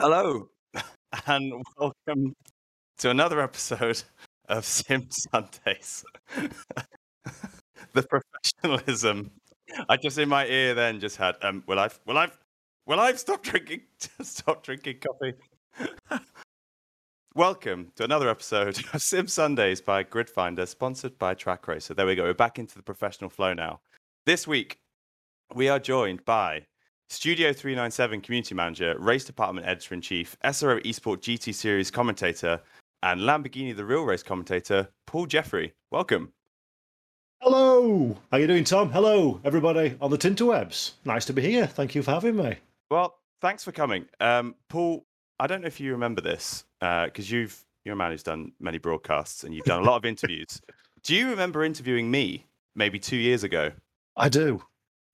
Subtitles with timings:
[0.00, 0.48] Hello,
[1.26, 2.32] and welcome
[2.98, 4.00] to another episode
[4.48, 6.04] of Sim Sundays.
[7.94, 9.32] the professionalism.
[9.88, 12.28] I just in my ear then just had um will I will I
[12.86, 13.80] will I stop drinking
[14.22, 15.34] stop drinking coffee?
[17.34, 21.94] Welcome to another episode of Sim Sundays by Gridfinder, sponsored by Trak Racer.
[21.94, 22.22] There we go.
[22.22, 23.80] We're back into the professional flow now.
[24.26, 24.78] This week,
[25.56, 26.66] we are joined by
[27.10, 32.60] Studio 397 community manager, race department editor in chief, SRO Esport GT series commentator,
[33.02, 35.72] and Lamborghini the real race commentator, Paul Jeffrey.
[35.90, 36.34] Welcome.
[37.40, 38.14] Hello.
[38.30, 38.90] How are you doing, Tom?
[38.90, 40.92] Hello, everybody on the Tinterwebs.
[41.06, 41.66] Nice to be here.
[41.66, 42.56] Thank you for having me.
[42.90, 44.04] Well, thanks for coming.
[44.20, 45.06] Um, Paul,
[45.40, 48.52] I don't know if you remember this, because uh, you've you're a man who's done
[48.60, 50.60] many broadcasts and you've done a lot of interviews.
[51.04, 53.72] Do you remember interviewing me maybe two years ago?
[54.14, 54.62] I do.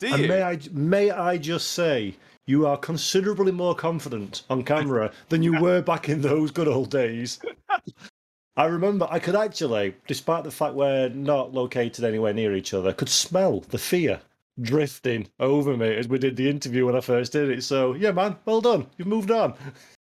[0.01, 0.15] Do you?
[0.15, 2.17] And may I may I just say
[2.47, 6.91] you are considerably more confident on camera than you were back in those good old
[6.91, 7.39] days.
[8.57, 12.93] I remember I could actually, despite the fact we're not located anywhere near each other,
[12.93, 14.21] could smell the fear
[14.61, 17.65] drifting over me as we did the interview when I first did it.
[17.65, 18.87] So yeah, man, well done.
[18.97, 19.55] You've moved on.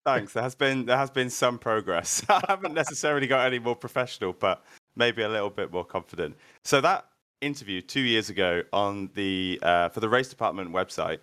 [0.06, 0.32] Thanks.
[0.32, 2.24] There has been there has been some progress.
[2.30, 4.64] I haven't necessarily got any more professional, but
[4.96, 6.38] maybe a little bit more confident.
[6.64, 7.06] So that
[7.42, 11.20] interview two years ago on the uh, for the race department website.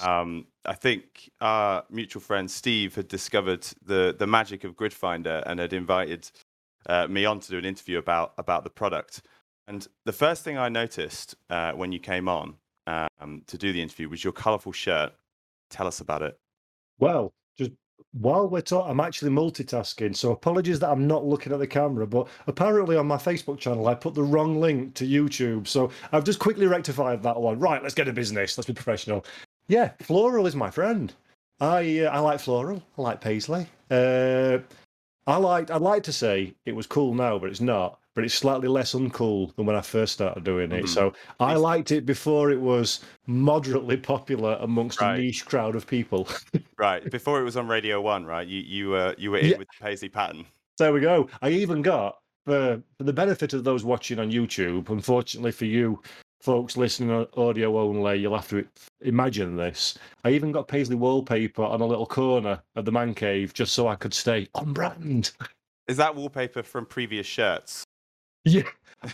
[0.00, 5.60] Um, I think our mutual friend Steve had discovered the the magic of Gridfinder and
[5.60, 6.30] had invited
[6.88, 9.22] uh, me on to do an interview about about the product.
[9.66, 12.56] And the first thing I noticed uh, when you came on
[12.86, 15.12] um, to do the interview was your colourful shirt.
[15.70, 16.38] Tell us about it.
[16.98, 17.72] Well, just
[18.20, 20.16] while we're talking, I'm actually multitasking.
[20.16, 23.88] So apologies that I'm not looking at the camera, but apparently on my Facebook channel,
[23.88, 25.66] I put the wrong link to YouTube.
[25.66, 27.58] So I've just quickly rectified that one.
[27.58, 28.56] Right, let's get to business.
[28.56, 29.24] Let's be professional.
[29.68, 31.12] Yeah, Floral is my friend.
[31.60, 32.82] I uh, I like Floral.
[32.98, 33.66] I like Paisley.
[33.90, 34.58] Uh,
[35.26, 35.70] I like.
[35.70, 37.98] I'd like to say it was cool now, but it's not.
[38.14, 40.84] But it's slightly less uncool than when I first started doing it.
[40.84, 40.88] Mhm.
[40.88, 45.18] So I liked it before it was moderately popular amongst Right.
[45.18, 46.28] a niche crowd of people.
[46.78, 48.46] Right before it was on Radio One, right?
[48.46, 49.58] You you were you were in Yeah.
[49.58, 50.44] with the Paisley pattern.
[50.78, 51.28] There we go.
[51.40, 54.88] I even got for for the benefit of those watching on YouTube.
[54.90, 56.02] Unfortunately for you
[56.40, 58.66] folks listening on audio only, you'll have to
[59.00, 59.96] imagine this.
[60.24, 63.88] I even got Paisley wallpaper on a little corner of the man cave just so
[63.88, 65.30] I could stay on brand.
[65.88, 67.83] Is that wallpaper from previous shirts?
[68.44, 68.62] Yeah.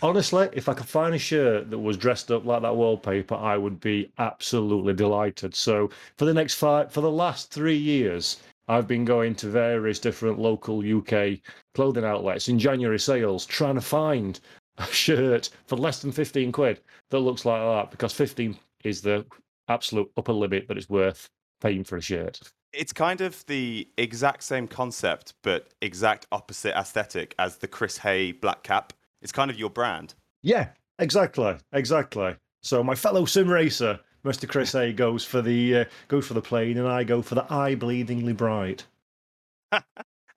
[0.01, 3.57] Honestly, if I could find a shirt that was dressed up like that wallpaper, I
[3.57, 5.53] would be absolutely delighted.
[5.53, 9.99] So for the next five, for the last three years, I've been going to various
[9.99, 11.39] different local UK
[11.75, 14.39] clothing outlets in January sales, trying to find
[14.77, 19.25] a shirt for less than 15 quid that looks like that because 15 is the
[19.67, 21.27] absolute upper limit that it's worth
[21.59, 22.39] paying for a shirt.
[22.71, 28.31] It's kind of the exact same concept, but exact opposite aesthetic as the Chris Haye
[28.31, 28.93] black cap.
[29.21, 30.13] It's kind of your brand.
[30.41, 32.35] Yeah, exactly, exactly.
[32.63, 34.47] So my fellow sim racer, Mr.
[34.47, 37.51] Chris Haye, goes for the uh, goes for the plain, and I go for the
[37.51, 38.85] eye bleedingly bright.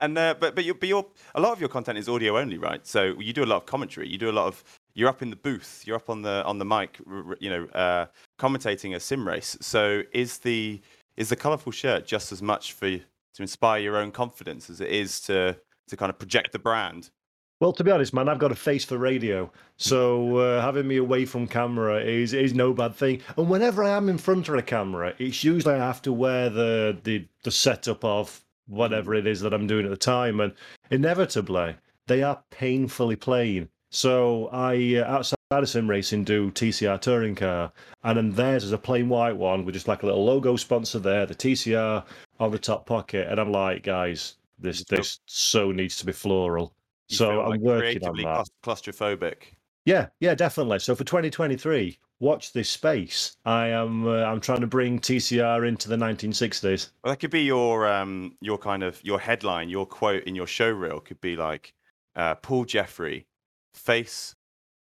[0.00, 2.58] And uh, but but you but your a lot of your content is audio only,
[2.58, 2.86] right?
[2.86, 4.08] So you do a lot of commentary.
[4.08, 4.62] You do a lot of
[4.94, 5.82] you're up in the booth.
[5.86, 6.98] You're up on the on the mic,
[7.40, 8.06] you know, uh,
[8.38, 9.56] commentating a sim race.
[9.60, 10.80] So is the
[11.16, 14.90] is the colourful shirt just as much for to inspire your own confidence as it
[14.90, 15.56] is to
[15.88, 17.10] to kind of project the brand?
[17.60, 20.96] Well, to be honest, man, I've got a face for radio, so uh, having me
[20.96, 23.22] away from camera is is no bad thing.
[23.36, 26.50] And whenever I am in front of a camera, it's usually I have to wear
[26.50, 30.52] the the the setup of whatever it is that I'm doing at the time, and
[30.90, 31.76] inevitably
[32.06, 33.68] they are painfully plain.
[33.90, 37.72] So I uh, outside of sim racing do TCR touring car,
[38.02, 40.98] and then theirs is a plain white one with just like a little logo sponsor
[40.98, 42.04] there, the TCR
[42.40, 46.74] on the top pocket, and I'm like, guys, this this so needs to be floral.
[47.08, 48.48] You So I'm like, working on that.
[48.62, 49.36] claustrophobic.
[49.84, 50.78] Yeah, yeah, definitely.
[50.78, 53.36] So for 2023, watch this space.
[53.44, 56.90] I am uh, I'm trying to bring TCR into the 1960s.
[57.02, 60.46] Well, that could be your um your kind of your headline, your quote in your
[60.46, 61.74] show reel could be like,
[62.16, 63.26] uh, Paul Jeffrey,
[63.74, 64.34] face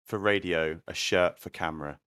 [0.04, 1.98] for radio, a shirt for camera.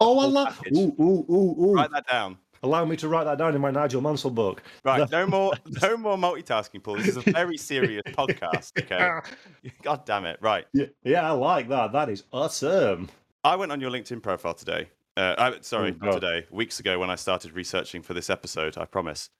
[0.00, 0.76] Oh, allow, package.
[0.76, 1.74] ooh, ooh, ooh, ooh.
[1.74, 2.38] Write that down.
[2.62, 4.62] Allow me to write that down in my Nigel Mansell book.
[4.84, 5.52] Right, no more,
[5.82, 6.96] no more multitasking, Paul.
[6.96, 8.72] This is a very serious podcast.
[8.82, 10.38] Okay, God damn it.
[10.40, 11.92] Right, yeah, yeah, I like that.
[11.92, 13.08] That is awesome.
[13.44, 14.88] I went on your LinkedIn profile today.
[15.16, 16.46] Uh, I, sorry, Oh, today.
[16.50, 18.76] Weeks ago when I started researching for this episode.
[18.78, 19.30] I promise.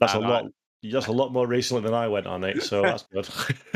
[0.00, 0.44] That's a And I- lot.
[0.82, 3.26] That's a lot more recently than I went on it, so that's good.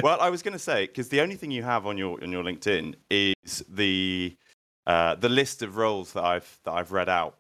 [0.03, 2.31] well, I was going to say because the only thing you have on your on
[2.31, 4.37] your LinkedIn is the
[4.87, 7.39] uh, the list of roles that I've that I've read out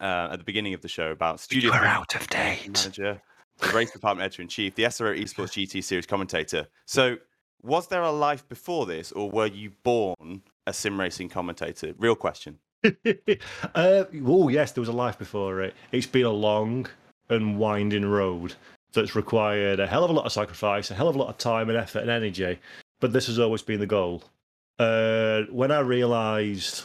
[0.00, 2.66] uh, at the beginning of the show about studio You're out of date.
[2.66, 3.20] manager,
[3.58, 6.66] the race department editor in chief, the SRO Esports GT Series commentator.
[6.86, 7.16] So,
[7.62, 11.92] was there a life before this, or were you born a sim racing commentator?
[11.98, 12.58] Real question.
[12.84, 15.74] uh, oh yes, there was a life before it.
[15.92, 16.86] It's been a long
[17.28, 18.54] and winding road
[18.92, 21.38] that's required a hell of a lot of sacrifice, a hell of a lot of
[21.38, 22.58] time and effort and energy.
[23.00, 24.22] But this has always been the goal.
[24.78, 26.84] Uh, when I realised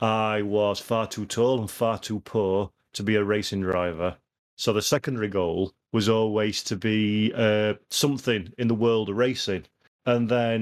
[0.00, 4.16] I was far too tall and far too poor to be a racing driver,
[4.56, 9.64] so the secondary goal was always to be uh, something in the world of racing.
[10.06, 10.60] And then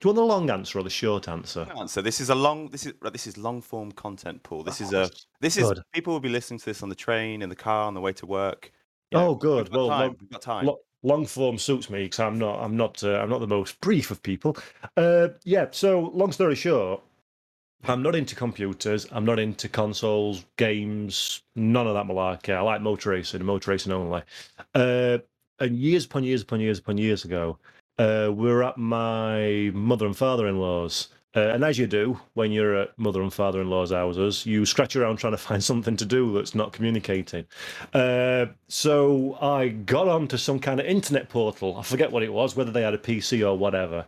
[0.00, 1.66] do you want the long answer or the short answer?
[1.78, 2.02] Answer.
[2.02, 2.68] This is a long.
[2.68, 4.62] This is this is long form content, Paul.
[4.64, 5.08] This is a.
[5.40, 7.94] This is people will be listening to this on the train, in the car, on
[7.94, 8.72] the way to work.
[9.12, 9.68] Oh, good.
[9.68, 10.00] We've got Well, time.
[10.00, 10.66] long- we've got time.
[10.66, 13.80] Lo- long form suits me because I'm not I'm not uh, I'm not the most
[13.80, 14.56] brief of people.
[14.96, 15.66] Uh, yeah.
[15.70, 17.00] So long story short,
[17.86, 19.06] I'm not into computers.
[19.12, 22.54] I'm not into consoles, games, none of that malarkey.
[22.54, 24.22] I like motor racing, motor racing only.
[24.74, 25.18] Uh,
[25.60, 27.58] and years upon years upon years upon years ago,
[27.98, 31.08] uh, we were at my mother and father-in-law's.
[31.36, 35.16] Uh, and as you do when you're at mother and father-in-law's houses, you scratch around
[35.16, 37.44] trying to find something to do that's not communicating.
[37.92, 41.76] Uh, so I got onto some kind of internet portal.
[41.76, 44.06] I forget what it was, whether they had a PC or whatever.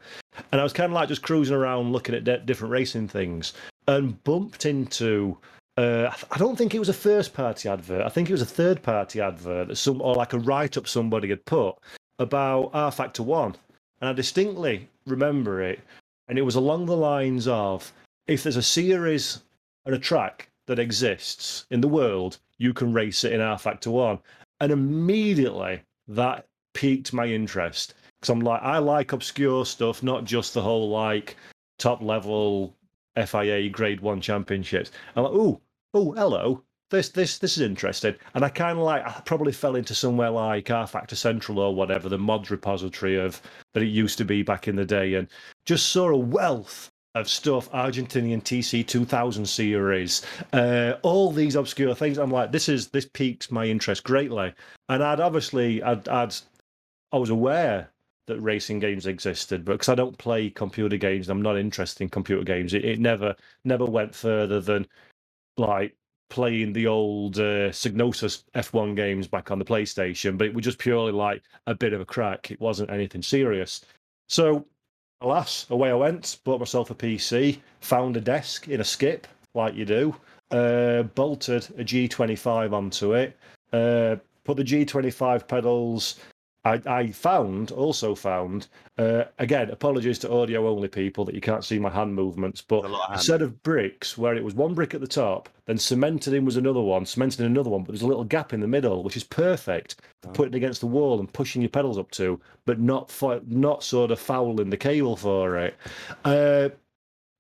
[0.53, 3.53] And I was kind of like just cruising around looking at di- different racing things
[3.89, 5.39] and bumped into.
[5.77, 8.05] Uh, I I don't think it was a first party advert.
[8.05, 10.89] I think it was a third party advert that some or like a write up
[10.89, 11.77] somebody had put
[12.19, 13.55] about rFactor One,
[14.01, 15.81] and I distinctly remember it.
[16.29, 17.93] And it was along the lines of
[18.27, 19.43] if there's a series
[19.85, 24.19] and a track that exists in the world, you can race it in rFactor One.
[24.61, 30.55] And immediately that piqued my interest because I'm like, I like obscure stuff, not just
[30.55, 31.37] the whole like
[31.79, 32.75] top level
[33.17, 34.91] FIA Grade One championships.
[35.15, 35.61] I'm like, ooh,
[35.95, 36.63] oh, hello.
[36.89, 40.31] This this this is interesting, and I kind of like I probably fell into somewhere
[40.31, 43.43] like rFactor Central or whatever the mods repository of
[43.75, 45.27] that it used to be back in the day, and
[45.65, 50.23] just saw a wealth of stuff, Argentinian TC 2000 series,
[50.53, 52.19] uh, all these obscure things.
[52.19, 54.55] I'm like, this is this piques my interest greatly,
[54.89, 56.37] and I'd obviously I'd, I'd
[57.11, 57.91] I was aware
[58.27, 62.09] that racing games existed, but because I don't play computer games, I'm not interested in
[62.09, 62.75] computer games.
[62.75, 63.35] It, it never
[63.65, 64.87] never went further than
[65.57, 65.97] like
[66.29, 70.79] playing the old uh, Psygnosis F1 games back on the PlayStation, but it was just
[70.79, 72.51] purely like a bit of a crack.
[72.51, 73.85] It wasn't anything serious.
[74.29, 74.67] So,
[75.21, 79.75] alas, away I went, bought myself a PC, found a desk in a skip, like
[79.75, 80.17] you do,
[80.51, 83.37] uh, bolted a G25 onto it,
[83.73, 86.17] uh, put the G25 pedals.
[86.67, 88.67] I, I found, also found,
[88.99, 92.85] uh, again, apologies to audio only people that you can't see my hand movements, but
[92.85, 96.35] a a set of bricks where it was one brick at the top, then cemented
[96.35, 98.67] in was another one, cemented in another one, but there's a little gap in the
[98.67, 100.33] middle, which is perfect for Oh.
[100.33, 104.11] putting against the wall and pushing your pedals up to, but not for, not sort
[104.11, 105.75] of fouling the cable for it.
[106.25, 106.71] Uh,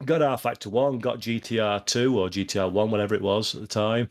[0.04, 4.08] got rFactor 1, got GTR 2 or GTR 1, whatever it was at the time,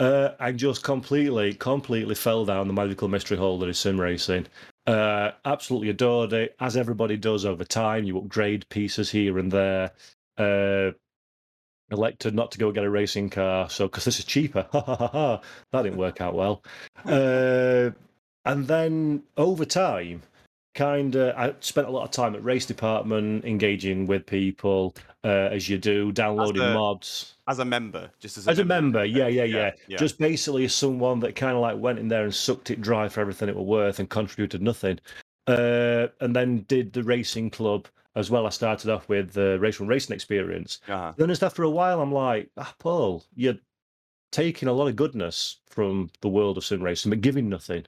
[0.00, 4.46] uh, and just completely, completely fell down the magical mystery hole that is sim racing.
[4.86, 8.04] Uh, absolutely adored it, as everybody does over time.
[8.04, 9.92] You upgrade pieces here and there.
[10.36, 10.92] Uh,
[11.90, 14.66] elected not to go get a racing car, so because this is cheaper.
[14.72, 15.40] Ha ha ha ha.
[15.72, 16.62] That didn't work out well.
[17.04, 17.90] Uh,
[18.44, 20.22] and then over time,
[20.74, 24.94] kind of, I spent a lot of time at race department, engaging with people
[25.24, 27.34] uh, as you do, downloading a- mods.
[27.46, 29.96] as a member, just as a As a member, yeah, yeah, yeah, yeah.
[29.96, 33.08] Just basically as someone that kind of like went in there and sucked it dry
[33.08, 34.98] for everything it were worth and contributed nothing.
[35.46, 38.46] Uh, and then did the racing club as well.
[38.46, 40.80] I started off with the RaceRoom Racing Experience.
[40.88, 41.12] Uh-huh.
[41.16, 43.56] Then just after a while, I'm like, ah, Paul, you're
[44.30, 47.86] taking a lot of goodness from the world of sim racing, but giving nothing.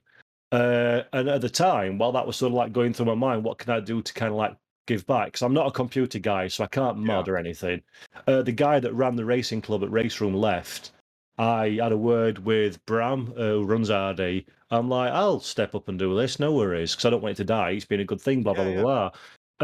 [0.51, 3.43] Uh, and at the time, while that was sort of like going through my mind,
[3.43, 4.55] what can I do to kind of like
[4.87, 5.27] give back?
[5.27, 7.81] Because I'm not a computer guy, so I can't mod or anything.
[8.27, 10.91] Uh, the guy that ran the racing club at RaceRoom left.
[11.37, 14.45] I had a word with Bram, uh, who runs RD.
[14.71, 17.37] I'm like, I'll step up and do this, no worries, because I don't want it
[17.37, 17.71] to die.
[17.71, 19.11] It's been a good thing, blah, blah, Yeah, blah, blah.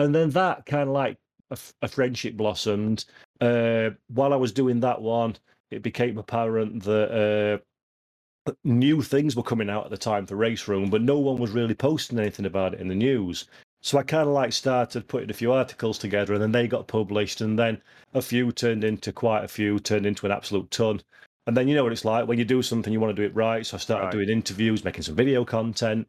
[0.03, 1.17] And then that kind of like
[1.51, 3.05] a, f- a friendship blossomed.
[3.41, 5.35] Uh, while I was doing that one,
[5.71, 7.63] it became apparent that uh,
[8.63, 11.75] new things were coming out at the time for RaceRoom, but no one was really
[11.75, 13.45] posting anything about it in the news.
[13.81, 16.87] So I kind of like started putting a few articles together, and then they got
[16.87, 17.81] published, and then
[18.13, 21.01] a few turned into quite a few, turned into an absolute ton.
[21.45, 23.25] And then you know what it's like when you do something, you want to do
[23.25, 23.65] it right.
[23.65, 24.11] So I started Right.
[24.11, 26.07] doing interviews, making some video content.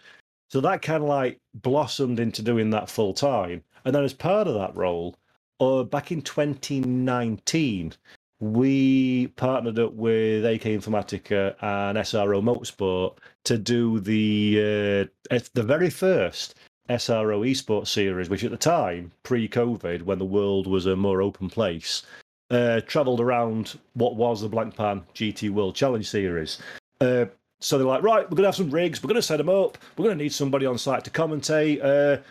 [0.50, 3.62] So that kind of like blossomed into doing that full time.
[3.84, 5.14] And then as part of that role,
[5.60, 7.92] uh, back in 2019,
[8.40, 15.90] we partnered up with AK Informatica and SRO Motorsport to do the uh, the very
[15.90, 16.54] first
[16.88, 21.50] SRO esports series, which at the time, pre-COVID, when the world was a more open
[21.50, 22.02] place,
[22.50, 26.58] uh, travelled around what was the Blancpain GT World Challenge Series.
[27.00, 27.26] Uh,
[27.60, 29.48] so they're like, right, we're going to have some rigs, we're going to set them
[29.48, 31.82] up, we're going to need somebody on site to commentate.
[31.82, 32.22] Uh,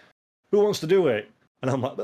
[0.51, 1.29] who wants to do it?
[1.61, 1.97] And I'm like,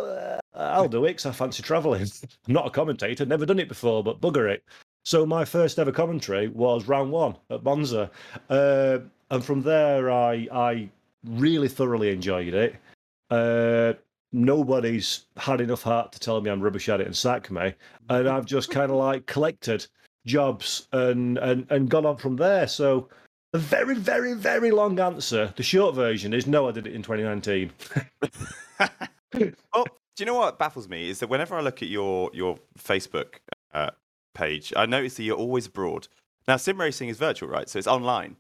[0.72, 2.04] I'll do it because I fancy travelling.
[2.04, 2.10] I'm
[2.54, 4.64] not a commentator, never done it before, but bugger it.
[5.06, 8.10] So my first ever commentary was round one at Monza,
[8.50, 10.90] uh, and from there I I
[11.26, 12.76] really thoroughly enjoyed it.
[13.30, 13.94] Uh,
[14.32, 17.74] nobody's had enough heart to tell me I'm rubbish at it and sack me,
[18.10, 19.86] and I've just kind of like collected
[20.26, 22.68] jobs and and and gone on from there.
[22.68, 23.10] So
[23.54, 25.54] a very very very long answer.
[25.56, 27.72] The short version is no, I did it in 2019.
[29.74, 32.58] well, do you know what baffles me is that whenever I look at your your
[32.78, 33.36] Facebook
[33.74, 33.92] uh,
[34.34, 36.08] page, I notice that you're always abroad.
[36.48, 37.70] Now, sim racing is virtual, right?
[37.70, 38.38] So it's online.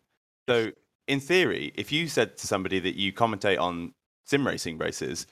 [0.47, 0.71] So
[1.07, 3.93] in theory, if you said to somebody that you commentate on
[4.25, 5.25] sim racing races,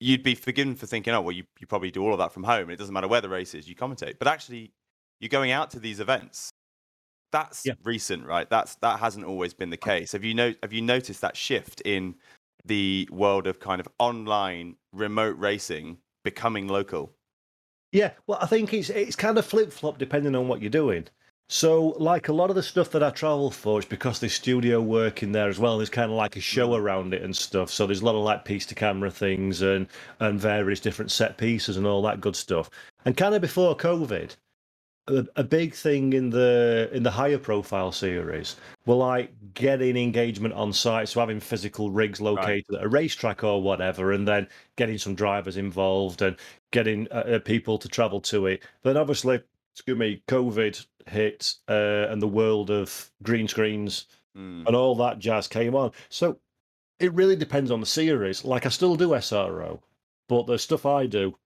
[0.00, 2.42] you'd be forgiven for thinking, oh, well, you, you probably do all of that from
[2.42, 2.70] home.
[2.70, 4.18] It doesn't matter where the race is, you commentate.
[4.18, 4.72] But actually,
[5.20, 6.50] you're going out to these events.
[7.30, 7.74] That's yeah.
[7.84, 8.50] recent, right?
[8.50, 10.12] That's that hasn't always been the case.
[10.12, 12.16] Have you know have you noticed that shift in
[12.64, 17.12] the world of kind of online remote racing becoming local?
[17.92, 21.08] Yeah, well, I think it's it's kind of flip flop depending on what you're doing.
[21.48, 24.80] So, like a lot of the stuff that I travel for, it's because there's studio
[24.80, 25.76] work in there as well.
[25.76, 26.78] There's kind of like a show mm.
[26.78, 27.70] around it and stuff.
[27.70, 29.86] So there's a lot of like piece to camera things and
[30.20, 32.70] and various different set pieces and all that good stuff.
[33.04, 34.34] And kind of before COVID,
[35.08, 38.56] a, a big thing in the in the higher profile series
[38.86, 42.78] were like getting engagement on site, so having physical rigs located right.
[42.78, 46.36] at a racetrack or whatever, and then getting some drivers involved and
[46.70, 48.62] getting uh, uh people to travel to it.
[48.82, 49.40] Then obviously
[49.74, 54.06] excuse me, COVID hit uh, and the world of green screens
[54.36, 54.66] mm.
[54.66, 55.92] and all that jazz came on.
[56.08, 56.38] So
[57.00, 58.44] it really depends on the series.
[58.44, 59.80] Like I still do SRO,
[60.28, 61.36] but the stuff I do,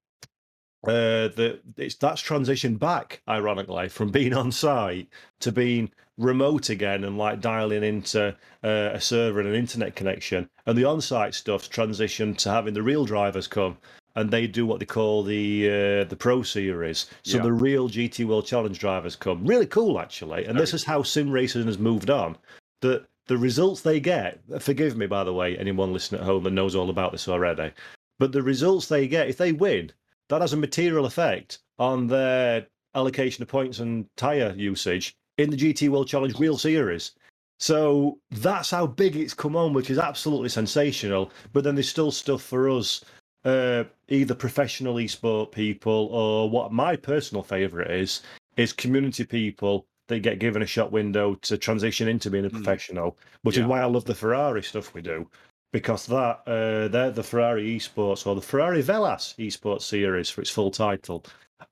[0.87, 5.09] uh, the it's that's transitioned back, ironically, from being on site
[5.40, 8.28] to being remote again and like dialing into
[8.64, 10.49] uh, a server and an internet connection.
[10.64, 13.76] And the on-site stuff's transitioned to having the real drivers come
[14.14, 17.07] and they do what they call the uh, the Pro Series.
[17.23, 17.43] So yeah.
[17.43, 19.45] the real GT World Challenge drivers come.
[19.47, 20.45] Really cool, actually.
[20.47, 22.37] And Very this is how sim racing has moved on.
[22.81, 24.40] The the results they get.
[24.59, 27.73] Forgive me, by the way, anyone listening at home that knows all about this already.
[28.19, 29.93] But the results they get, if they win,
[30.28, 35.56] that has a material effect on their allocation of points and tire usage in the
[35.56, 37.12] GT World Challenge Real Series.
[37.59, 41.30] So that's how big it's come on, which is absolutely sensational.
[41.52, 43.04] But then there's still stuff for us
[43.45, 48.23] uh, either professional esport people or what my personal favorite is
[48.56, 52.56] is community people that get given a shot window to transition into being a hmm.
[52.56, 53.62] professional, which yeah.
[53.62, 55.28] is why I love the Ferrari stuff we do.
[55.76, 60.49] Because that uh, they're the Ferrari esports or the Ferrari Velas esports series for its
[60.49, 61.23] full title.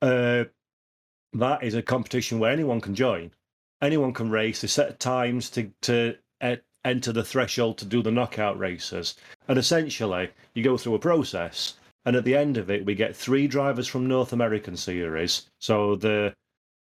[0.03, 0.45] Uh,
[1.33, 3.31] that is a competition where anyone can join,
[3.81, 4.61] anyone can race.
[4.61, 6.19] They set times to to
[6.85, 9.15] enter the threshold to do the knockout races.
[9.49, 13.17] And essentially, you go through a process, and at the end of it, we get
[13.17, 16.35] three drivers from North American series, so the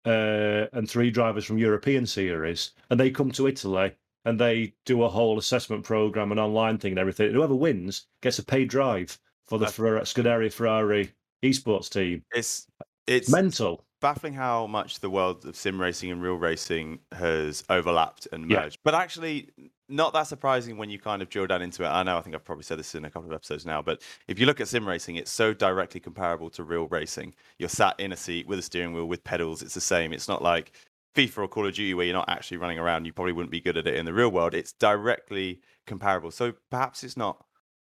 [0.05, 5.03] uh, and three drivers from European series, and they come to Italy and they do
[5.03, 7.27] a whole assessment program and online thing and everything.
[7.27, 11.13] And whoever wins gets a paid drive for the Ferrari, Scuderia Ferrari
[11.43, 12.23] esports team.
[12.35, 12.67] It's
[13.07, 18.29] it's mental baffling how much the world of sim racing and real racing has overlapped
[18.33, 18.77] and merged.
[18.77, 18.81] Yeah.
[18.85, 19.49] But actually,
[19.89, 21.87] not that surprising when you kind of drill down into it.
[21.87, 24.03] I know I think I've probably said this in a couple of episodes now, but
[24.29, 27.35] if you look at sim racing, it's so directly comparable to real racing.
[27.59, 29.63] You're sat in a seat with a steering wheel with pedals.
[29.63, 30.13] It's the same.
[30.13, 30.73] It's not like
[31.15, 33.05] FIFA or Call of Duty where you're not actually running around.
[33.05, 34.55] You probably wouldn't be good at it in the real world.
[34.55, 36.31] It's directly comparable.
[36.31, 37.45] So perhaps it's not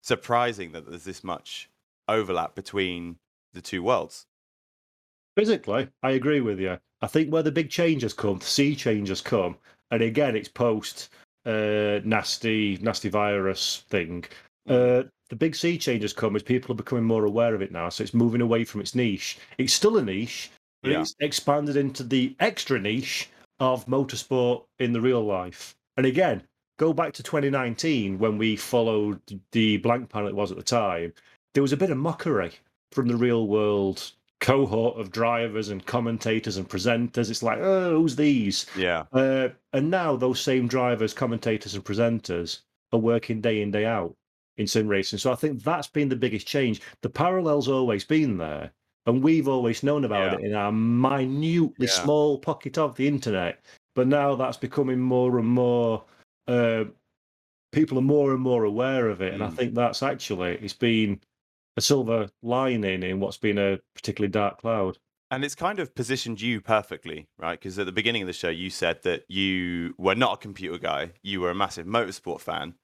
[0.02, 1.70] surprising that there's this much
[2.08, 3.16] overlap between
[3.52, 4.26] the two worlds.
[5.36, 6.78] Physically, I agree with you.
[7.00, 9.56] I think where the big changes come, the sea changes come,
[9.90, 11.10] and again, it's post
[11.46, 14.24] uh, nasty, nasty virus thing.
[14.68, 17.88] Uh, the big sea changes come as people are becoming more aware of it now.
[17.88, 19.38] So it's moving away from its niche.
[19.58, 20.50] It's still a niche,
[20.82, 21.00] but yeah.
[21.00, 23.28] it's expanded into the extra niche
[23.60, 25.74] of motorsport in the real life.
[25.96, 26.42] And again,
[26.78, 29.20] go back to 2019 when we followed
[29.52, 31.12] the Blancpain it was at the time.
[31.54, 32.52] There was a bit of mockery
[32.90, 37.30] from the real world cohort of drivers and commentators and presenters.
[37.30, 38.66] It's like, oh, who's these?
[38.76, 39.04] Yeah.
[39.12, 42.60] Uh, and now those same drivers, commentators, and presenters
[42.92, 44.16] are working day in, day out
[44.56, 45.20] in sim racing.
[45.20, 46.80] So I think that's been the biggest change.
[47.02, 48.72] The parallel's always been there,
[49.06, 50.38] and we've always known about Yeah.
[50.38, 51.92] it in our minutely Yeah.
[51.92, 53.64] small pocket of the internet.
[53.94, 56.04] But now that's becoming more and more.
[56.46, 56.84] Uh,
[57.72, 59.56] people are more and more aware of it, and I Mm.
[59.56, 61.20] think that's actually it's been
[61.76, 64.98] a silver lining in what's been a particularly dark cloud.
[65.30, 67.58] And it's kind of positioned you perfectly, right?
[67.58, 70.76] Because at the beginning of the show, you said that you were not a computer
[70.76, 72.74] guy, you were a massive motorsport fan.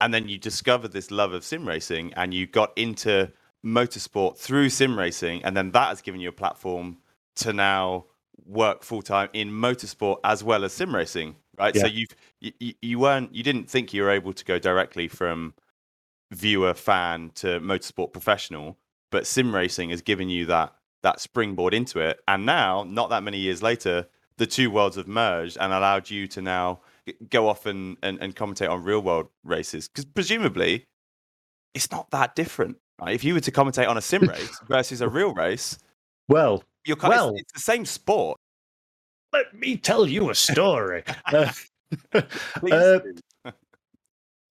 [0.00, 3.30] And then you discovered this love of sim racing and you got into
[3.64, 5.44] motorsport through sim racing.
[5.44, 6.98] And then that has given you a platform
[7.36, 8.06] to now
[8.44, 11.74] work full time in motorsport as well as sim racing, right?
[11.76, 12.08] So you've,
[12.40, 15.54] you, you- you weren't, you didn't think you were able to go directly from
[16.30, 18.78] viewer fan to motorsport professional,
[19.10, 22.20] but sim racing has given you that that springboard into it.
[22.26, 26.26] And now, not that many years later, the two worlds have merged and allowed you
[26.28, 26.80] to now
[27.30, 29.88] go off and, and, and commentate on real world races.
[29.88, 30.84] Because presumably,
[31.72, 32.78] it's not that different.
[33.00, 33.14] Right?
[33.14, 35.78] If you were to commentate on a sim race versus a real race,
[36.28, 38.38] Well, you're kind Well- it's, it's the same sport.
[39.32, 41.04] let me tell you a story.
[42.12, 42.20] Uh,
[42.72, 43.00] uh,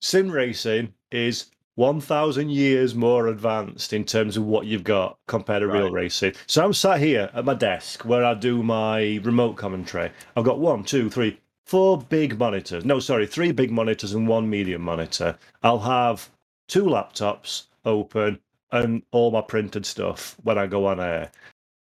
[0.01, 5.67] sim racing is 1000 years more advanced in terms of what you've got compared to
[5.67, 10.11] real racing so i'm sat here at my desk where i do my remote commentary
[10.35, 14.49] i've got one two three four big monitors no sorry three big monitors and one
[14.49, 16.27] medium monitor i'll have
[16.67, 18.39] two laptops open
[18.71, 21.31] and all my printed stuff when i go on air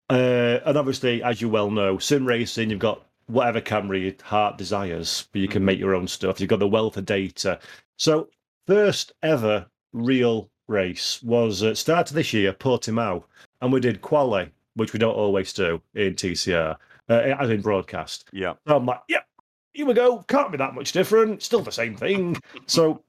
[0.10, 4.58] uh, and obviously as you well know sim racing you've got whatever camera your heart
[4.58, 5.66] desires but you can Mhm.
[5.66, 7.60] make your own stuff you've got the wealth of data
[7.98, 8.28] so
[8.68, 13.24] first ever real race was uh, start of this year, Portimao,
[13.62, 16.78] and we did quali, which we don't always do in TCR,
[17.10, 18.30] uh, as in broadcast.
[18.32, 18.54] Yeah.
[18.66, 19.26] So I'm like, yep,
[19.74, 20.20] here we go.
[20.30, 21.44] Can't be that much different.
[21.44, 22.38] Still the same thing.
[22.68, 23.04] so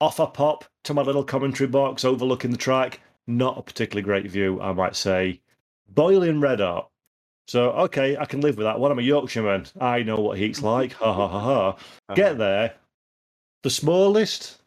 [0.00, 3.00] off I pop to my little commentary box overlooking the track.
[3.26, 5.40] Not a particularly great view, I might say.
[5.88, 6.90] Boiling red hot.
[7.46, 8.78] So okay, I can live with that.
[8.78, 9.66] One, I'm a Yorkshireman.
[9.80, 10.92] I know what heat's like.
[10.94, 11.68] Ha ha ha ha.
[12.08, 12.14] Uh-huh.
[12.14, 12.74] Get there.
[13.62, 14.59] The smallest,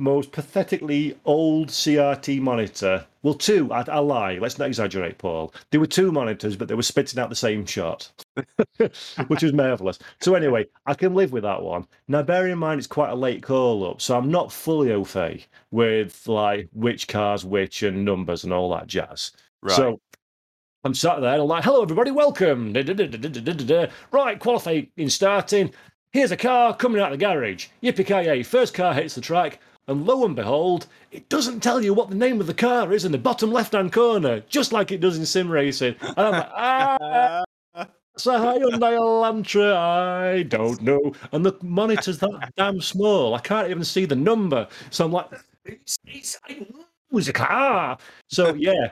[0.00, 3.06] most pathetically old CRT monitor.
[3.22, 3.70] Well, two.
[3.70, 4.38] I, I lie.
[4.38, 5.52] Let's not exaggerate, Paul.
[5.70, 8.10] There were two monitors, but they were spitting out the same shot,
[8.78, 9.98] which was marvelous.
[10.20, 11.86] So anyway, I can live with that one.
[12.08, 15.04] Now, bear in mind, it's quite a late call up, so I'm not fully au
[15.04, 19.32] fait with like which cars which and numbers and all that jazz.
[19.62, 19.76] Right.
[19.76, 20.00] So
[20.82, 22.72] I'm sat there and I'm like, hello, everybody, welcome.
[24.12, 25.74] Right, qualifying in starting.
[26.12, 27.66] Here's a car coming out of the garage.
[27.82, 28.42] Yippee-ki-yay.
[28.42, 32.16] First car hits the track, and lo and behold, it doesn't tell you what the
[32.16, 35.26] name of the car is in the bottom left-hand corner, just like it does in
[35.26, 35.96] sim racing.
[36.00, 37.44] And I'm like, ah,
[38.14, 39.74] it's a Hyundai Elantra.
[39.74, 41.14] I don't know.
[41.32, 43.34] And the monitor's that damn small.
[43.34, 44.68] I can't even see the number.
[44.90, 45.30] So I'm like,
[45.64, 46.66] it's, it's, I
[47.12, 47.98] a car.
[48.28, 48.90] So yeah,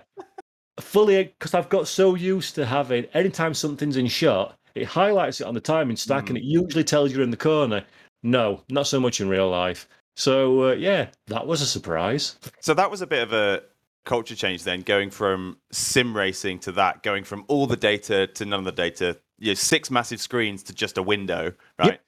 [0.80, 5.46] fully because I've got so used to having anytime something's in shot, it highlights it
[5.46, 7.84] on the timing stack, and it usually tells you in the corner.
[8.22, 9.88] No, not so much in real life.
[10.18, 12.34] So uh, yeah, that was a surprise.
[12.60, 13.62] So that was a bit of a
[14.04, 18.44] culture change then, going from sim racing to that, going from all the data to
[18.44, 22.00] none of the data, you know, six massive screens to just a window, right?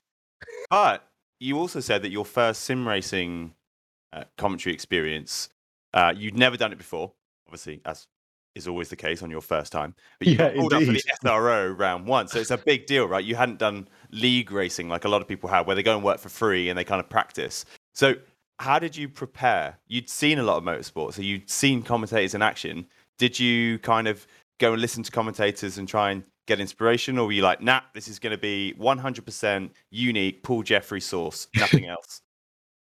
[0.70, 3.54] But you also said that your first sim racing
[4.12, 5.48] uh, commentary experience,
[5.94, 7.12] uh, you'd never done it before,
[7.46, 8.08] obviously, as
[8.56, 9.94] is always the case on your first time.
[10.18, 11.04] But you Yeah, got called up for the indeed.
[11.24, 13.24] SRO round one, so it's a big deal, right?
[13.24, 16.04] You hadn't done league racing like a lot of people have, where they go and
[16.04, 17.64] work for free and they kind of practice.
[17.94, 18.14] So
[18.58, 19.78] how did you prepare?
[19.88, 22.86] You'd seen a lot of motorsport, so you'd seen commentators in action.
[23.18, 24.26] Did you kind of
[24.58, 27.80] go and listen to commentators and try and get inspiration, or were you like, nah,
[27.94, 32.22] this is going to be 100% unique Paul Jeffrey source, nothing else?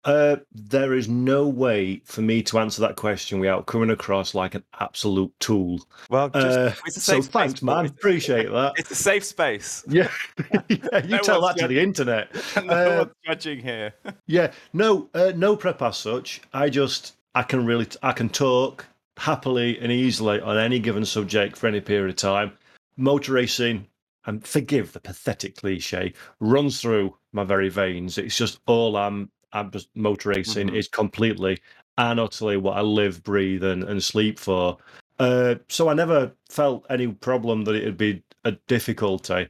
[0.04, 4.56] Uh, there is no way for me to answer that question without coming across like
[4.56, 5.80] an absolute tool.
[6.10, 7.86] Well, just, Uh, it's a so safe space, thanks, man.
[7.86, 8.74] Appreciate that.
[8.78, 9.84] It's a safe space.
[9.90, 10.10] Yeah,
[10.52, 10.78] yeah you
[11.10, 12.34] No tell that to the internet.
[12.64, 13.94] no Uh, one's judging here.
[14.26, 16.42] Yeah, no, uh, no prep as such.
[16.54, 18.86] I just I can really I can talk
[19.18, 22.54] happily and easily on any given subject for any period of time.
[22.98, 23.86] Motor racing,
[24.26, 28.18] and forgive the pathetic cliche, runs through my very veins.
[28.18, 29.30] It's just all I'm.
[29.54, 30.76] I'm just motor racing Mhm.
[30.76, 31.60] is completely
[31.98, 34.78] and utterly what I live, breathe, and, and sleep for.
[35.20, 39.48] Uh, so I never felt any problem that it'd be a difficulty.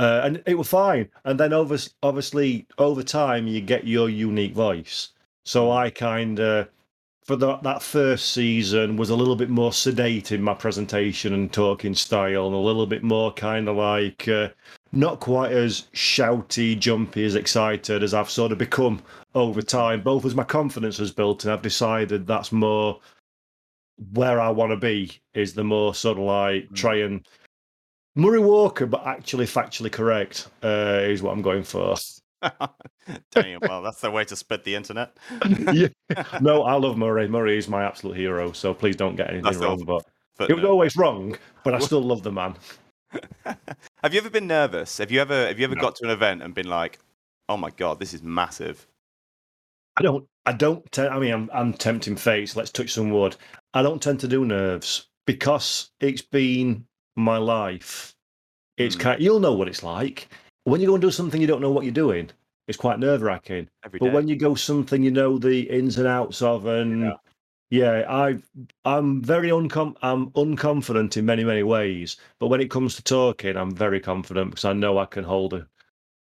[0.00, 1.08] Uh, and it was fine.
[1.24, 5.10] And then obvious, obviously over time you get your unique voice.
[5.44, 6.68] So I kind of
[7.24, 11.50] for the, that first season was a little bit more sedate in my presentation and
[11.52, 14.48] talking style, and a little bit more kind of like uh,
[14.94, 19.02] not quite as shouty, jumpy, as excited as I've sort of become
[19.34, 20.02] over time.
[20.02, 23.00] Both as my confidence has built, and I've decided that's more
[24.12, 26.74] where I want to be is the more sort of like Mm.
[26.74, 27.26] try and
[28.16, 31.96] Murray Walker, but actually factually correct uh, is what I'm going for.
[33.32, 35.16] Damn, well, that's the way to split the internet.
[35.72, 35.88] yeah.
[36.40, 37.26] No, I love Murray.
[37.26, 38.52] Murray is my absolute hero.
[38.52, 39.82] So please don't get anything That's wrong.
[39.84, 40.04] But
[40.36, 41.36] But it was always wrong.
[41.64, 42.54] But I still love the man.
[44.02, 44.98] have you ever been nervous?
[44.98, 45.80] Have you ever have you ever No.
[45.82, 46.98] got to an event and been like,
[47.48, 48.86] "Oh my god, this is massive"?
[49.96, 50.26] I don't.
[50.46, 50.90] I don't.
[50.92, 52.54] Te- I mean, I'm, I'm tempting fate.
[52.56, 53.36] Let's touch some wood.
[53.74, 58.14] I don't tend to do nerves because it's been my life.
[58.76, 59.00] It's Mm.
[59.00, 59.22] kind.
[59.22, 60.28] You'll know what it's like
[60.64, 62.30] when you go and do something you don't know what you're doing.
[62.66, 63.68] It's quite nerve wracking.
[63.82, 64.10] But day.
[64.10, 67.12] when you go something you know the ins and outs of, and Yeah.
[67.74, 68.38] Yeah, I
[68.84, 72.16] I'm very uncom I'm unconfident in many many ways.
[72.38, 75.54] But when it comes to talking, I'm very confident because I know I can hold
[75.54, 75.66] a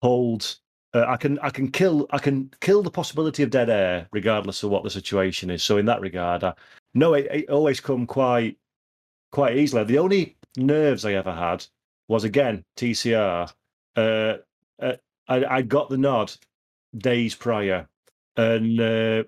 [0.03, 0.57] hold.
[0.94, 4.64] Uh, I can I can kill I can kill the possibility of dead air regardless
[4.64, 5.62] of what the situation is.
[5.62, 6.55] So in that regard, I
[6.94, 8.59] no, it, it always come quite
[9.31, 9.85] quite easily.
[9.85, 11.64] The only nerves I ever had
[12.09, 13.53] was again TCR.
[13.96, 14.38] Uh,
[14.81, 14.96] uh,
[15.29, 16.33] I, I got the nod
[16.96, 17.88] days prior,
[18.37, 19.24] and uh,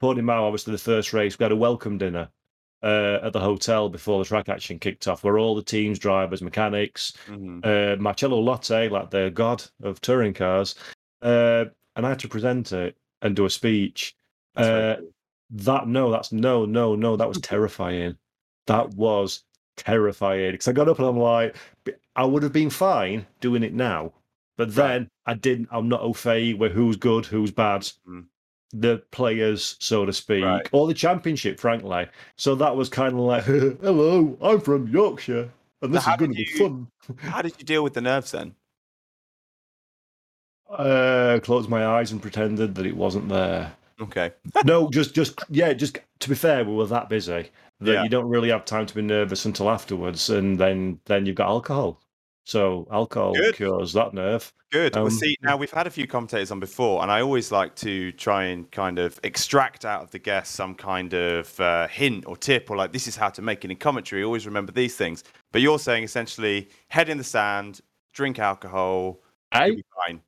[0.00, 2.28] Portimao, obviously the first race, we had a welcome dinner
[2.82, 6.40] uh, at the hotel before the track action kicked off, where all the teams, drivers,
[6.42, 7.64] mechanics, Mhm.
[7.64, 10.74] uh, Marcello Lotti, like the god of touring cars,
[11.22, 14.14] uh, and I had to present it and do a speech.
[14.56, 15.12] Uh, cool.
[15.50, 17.16] that no, that's no, no, no.
[17.16, 18.16] That was terrifying.
[18.66, 19.44] That was
[19.76, 21.56] terrifying because I got up and I'm like,
[22.16, 24.12] I would have been fine doing it now,
[24.56, 24.74] but Right.
[24.74, 25.68] then I didn't.
[25.70, 28.26] I'm not au fait with who's good, who's bad, Mm.
[28.72, 30.68] The players, so to speak, Right.
[30.72, 32.06] or the championship, frankly.
[32.36, 35.50] So that was kind of like, hello, I'm from Yorkshire,
[35.82, 36.86] and this is going to be fun.
[37.18, 38.54] How did you deal with the nerves then?
[40.68, 43.72] Uh, closed my eyes and pretended that it wasn't there.
[44.00, 44.32] Okay.
[44.64, 48.02] no, just, just, yeah, just to be fair, we were that busy that Yeah.
[48.04, 51.48] you don't really have time to be nervous until afterwards, and then then you've got
[51.48, 52.00] alcohol.
[52.50, 53.54] So alcohol Good.
[53.54, 54.52] cures that nerve.
[54.72, 54.96] Good.
[54.96, 57.76] well, Um, see, now we've had a few commentators on before, and I always like
[57.76, 62.26] to try and kind of extract out of the guest some kind of uh, hint
[62.26, 64.24] or tip, or like this is how to make it in commentary.
[64.24, 65.22] Always remember these things.
[65.52, 67.82] But you're saying essentially, head in the sand,
[68.12, 69.20] drink alcohol,
[69.54, 70.20] you'll be fine.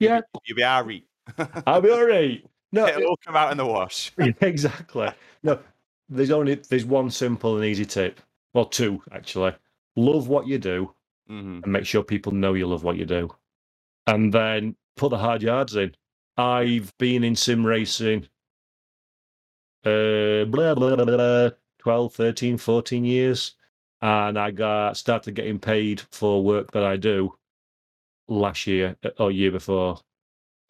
[0.00, 1.04] yeah, You'll be alright.
[1.68, 2.44] I'll be all right.
[2.72, 4.10] No, It'll all come out in the wash.
[4.40, 5.08] Exactly.
[5.44, 5.60] No,
[6.08, 8.20] there's only there's one simple and easy tip.
[8.54, 9.54] Well, two actually.
[9.94, 10.92] Love what you do
[11.30, 13.30] hmm and make sure people know you love what you do.
[14.06, 15.94] And then put the hard yards in.
[16.36, 18.28] I've been in sim racing
[19.84, 23.54] uh blah, blah, blah, blah, 12, 13, 14 years.
[24.02, 27.34] And I got started getting paid for work that I do
[28.28, 30.00] last year uh, or year before.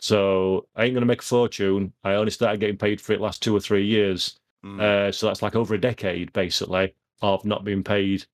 [0.00, 1.92] So I ain't gonna make a fortune.
[2.04, 4.38] I only started getting paid for it last two or three years.
[4.64, 4.80] Mm.
[4.80, 8.26] Uh, so that's like over a decade, basically, of not being paid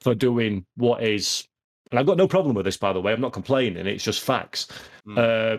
[0.00, 1.46] for doing what is.
[1.90, 3.12] And I've got no problem with this, by the way.
[3.12, 3.86] I'm not complaining.
[3.86, 4.68] It's just facts.
[5.06, 5.18] Mm.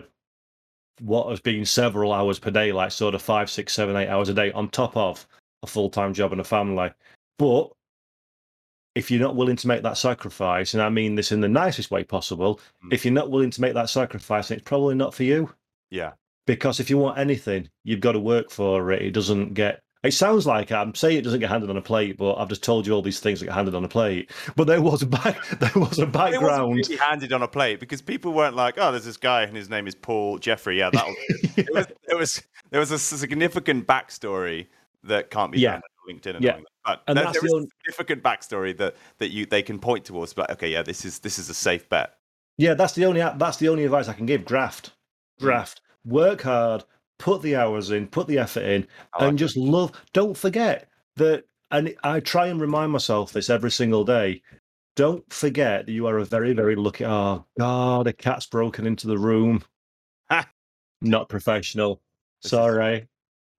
[1.00, 4.28] what has been several hours per day, like sort of five, six, seven, eight hours
[4.28, 5.26] a day, on top of
[5.62, 6.90] a full time job and a family.
[7.38, 7.70] But
[8.94, 11.90] if you're not willing to make that sacrifice, and I mean this in the nicest
[11.90, 12.92] way possible, Mm.
[12.92, 15.52] if you're not willing to make that sacrifice, it's probably not for you
[15.90, 16.12] yeah.
[16.46, 19.02] because if you want anything, you've got to work for it.
[19.02, 19.82] It doesn't get.
[20.06, 22.62] It sounds like I'm saying it doesn't get handed on a plate, but I've just
[22.62, 24.30] told you all these things that get handed on a plate.
[24.56, 26.78] But there was a back, there was a background.
[26.78, 29.56] It really handed on a plate because people weren't like, "Oh, there's this guy and
[29.56, 31.16] his name is Paul Jeffrey." Yeah, that was
[31.56, 31.68] it.
[31.74, 34.66] Was, it was there was a significant backstory
[35.04, 35.72] that can't be Yeah.
[35.72, 36.34] found on LinkedIn.
[36.36, 36.58] And Yeah.
[36.84, 39.62] But And there, that's there the is on- a significant backstory that that you they
[39.62, 40.32] can point towards.
[40.32, 42.14] But okay, yeah, this is this is a safe bet.
[42.58, 44.44] yeah, that's the only that's the only advice I can give.
[44.44, 44.92] Graft,
[45.38, 45.44] hmm.
[45.46, 46.84] graft, work hard,
[47.18, 48.86] put the hours in, put the effort in,
[49.18, 49.92] like and just love.
[50.12, 51.44] Don't forget that.
[51.72, 54.40] And I try and remind myself this every single day.
[54.94, 57.04] Don't forget that you are a very, very lucky.
[57.04, 59.62] Oh God, a cat's broken into the room.
[60.30, 60.48] Ha.
[61.02, 62.00] Not professional.
[62.42, 63.08] This is- Sorry.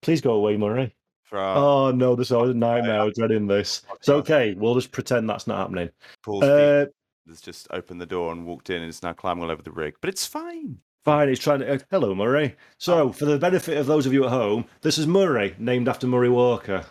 [0.02, 0.96] Please go away, Murray.
[1.24, 3.02] for our Oh no, this is always a nightmare.
[3.02, 3.82] I was dreading this.
[3.96, 4.54] It's okay.
[4.54, 5.90] We'll just pretend that's not happening.
[6.24, 6.86] Paul's Uh,
[7.28, 9.72] has just opened the door and walked in and is now climbing all over the
[9.72, 9.96] rig.
[10.00, 10.78] But it's fine.
[11.08, 11.30] Fine.
[11.30, 11.76] He's trying to.
[11.76, 12.54] Uh, hello, Murray.
[12.80, 16.06] So, for the benefit of those of you at home, this is Murray, named after
[16.06, 16.84] Murray Walker.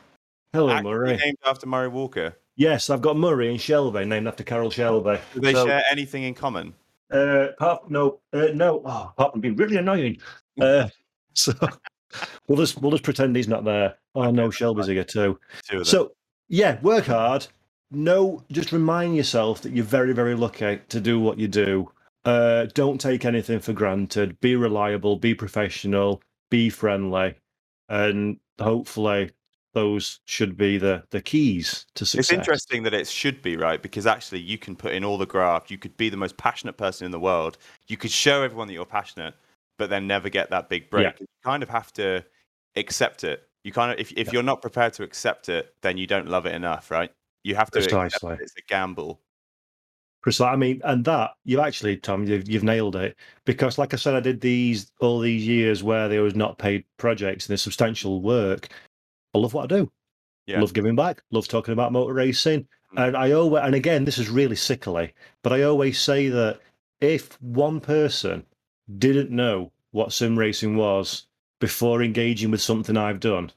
[0.55, 1.17] Hello, Actually Murray.
[1.19, 2.35] named after Murray Walker.
[2.57, 5.19] Yes, I've got Murray and Shelby, named after Carroll Shelby.
[5.35, 6.73] Do they So, share anything in common?
[7.13, 8.81] Uh, apart, no, uh, no.
[8.87, 10.17] Oh, apart from being really annoying.
[10.59, 10.89] Uh,
[11.35, 11.53] so
[12.49, 13.99] we'll just we'll just pretend he's not there.
[14.15, 15.39] Oh no, Shelby's here too.
[15.69, 15.85] Two of them.
[15.85, 16.13] So
[16.49, 17.47] yeah, work hard.
[17.91, 21.91] No, just remind yourself that you're very, very lucky to do what you do.
[22.27, 24.39] Uh, don't take anything for granted.
[24.41, 25.17] Be reliable.
[25.17, 26.23] Be professional.
[26.51, 27.35] Be friendly,
[27.89, 29.31] and hopefully
[29.75, 32.31] those should be the the keys to success.
[32.31, 35.27] It's interesting that it should be right because actually you can put in all the
[35.27, 35.71] graft.
[35.71, 37.59] You could be the most passionate person in the world.
[37.89, 39.35] You could show everyone that you're passionate,
[39.79, 41.05] but then never get that big break.
[41.05, 41.13] Yeah.
[41.21, 42.25] You kind of have to
[42.77, 43.49] accept it.
[43.65, 44.35] You kind of if if Yeah.
[44.35, 47.11] you're not prepared to accept it, then you don't love it enough, right?
[47.45, 48.37] You have to accept Precisely.
[48.37, 49.21] that it's a gamble.
[50.41, 53.17] I mean, and that you actually, Tom, you've you've nailed it.
[53.45, 56.85] Because, like I said, I did these all these years where there was not paid
[56.97, 58.69] projects and there's substantial work.
[59.35, 59.91] I love what I do.
[60.47, 60.61] Yeah.
[60.61, 61.23] Love giving back.
[61.31, 62.67] Love talking about motor racing.
[62.97, 63.07] Mm.
[63.07, 66.61] And I always, and again, this is really sickly, but I always say that
[67.01, 68.45] if one person
[68.99, 71.27] didn't know what sim racing was
[71.61, 73.51] before engaging with something I've done,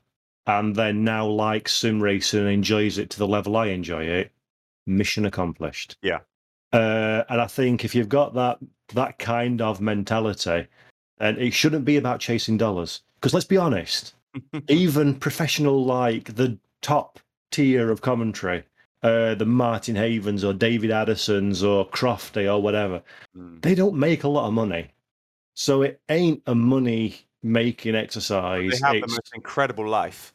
[0.47, 4.32] and then now likes sim racing and enjoys it to the level I enjoy it,
[4.86, 5.97] mission accomplished.
[6.01, 6.19] Yeah.
[6.71, 8.60] Uh, and I think if you've got that
[8.93, 10.67] that kind of mentality,
[11.19, 14.13] and it shouldn't be about chasing dollars, because let's be honest,
[14.67, 17.19] even professional like the top
[17.51, 18.63] tier of commentary,
[19.03, 23.01] uh, the Martin Havens or David Addisons or Crofty or whatever,
[23.38, 23.62] Mm.
[23.62, 24.88] they don't make a lot of money.
[25.55, 28.71] So it ain't a money making exercise.
[28.71, 30.34] They have the It's- most incredible life.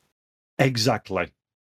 [0.59, 1.29] Exactly.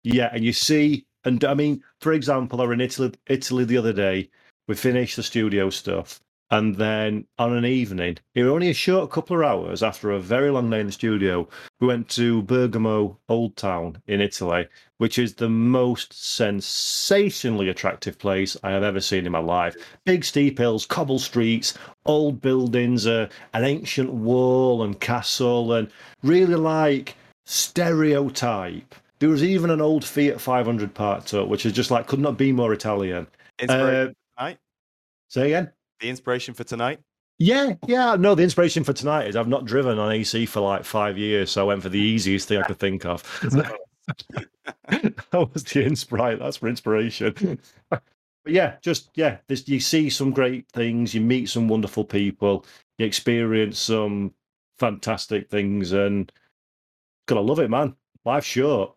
[0.03, 3.77] Yeah, and you see, and I mean, for example, I were in Italy, Italy the
[3.79, 4.29] other day.
[4.67, 9.11] We finished the studio stuff, and then on an evening, it was only a short
[9.11, 11.49] couple of hours after a very long day in the studio.
[11.81, 18.57] We went to Bergamo Old Town in Italy, which is the most sensationally attractive place
[18.63, 19.77] I have ever seen in my life.
[20.07, 21.75] Big steep hills, cobble streets,
[22.07, 25.91] old buildings, uh, an ancient wall and castle, and
[26.23, 28.95] really like stereotype.
[29.19, 32.39] There was even an old Fiat 500 parked up, which is just like could not
[32.39, 33.27] be more Italian.
[33.59, 34.59] Inspiration Uh, tonight.
[35.29, 35.73] say again.
[36.01, 37.01] The inspiration for tonight.
[37.39, 38.17] Yeah, yeah.
[38.17, 41.51] No, the inspiration for tonight is I've not driven on AC for like five years,
[41.51, 43.23] so I went for the easiest thing I could think of.
[44.89, 46.41] that was the inspiration.
[46.41, 47.59] That's for inspiration.
[47.91, 48.03] but
[48.47, 49.39] yeah, just yeah.
[49.49, 52.67] This you see some great things, you meet some wonderful people,
[52.99, 54.33] you experience some
[54.79, 56.31] fantastic things, and
[57.27, 57.97] gotta love it, man.
[58.25, 58.93] Life's short.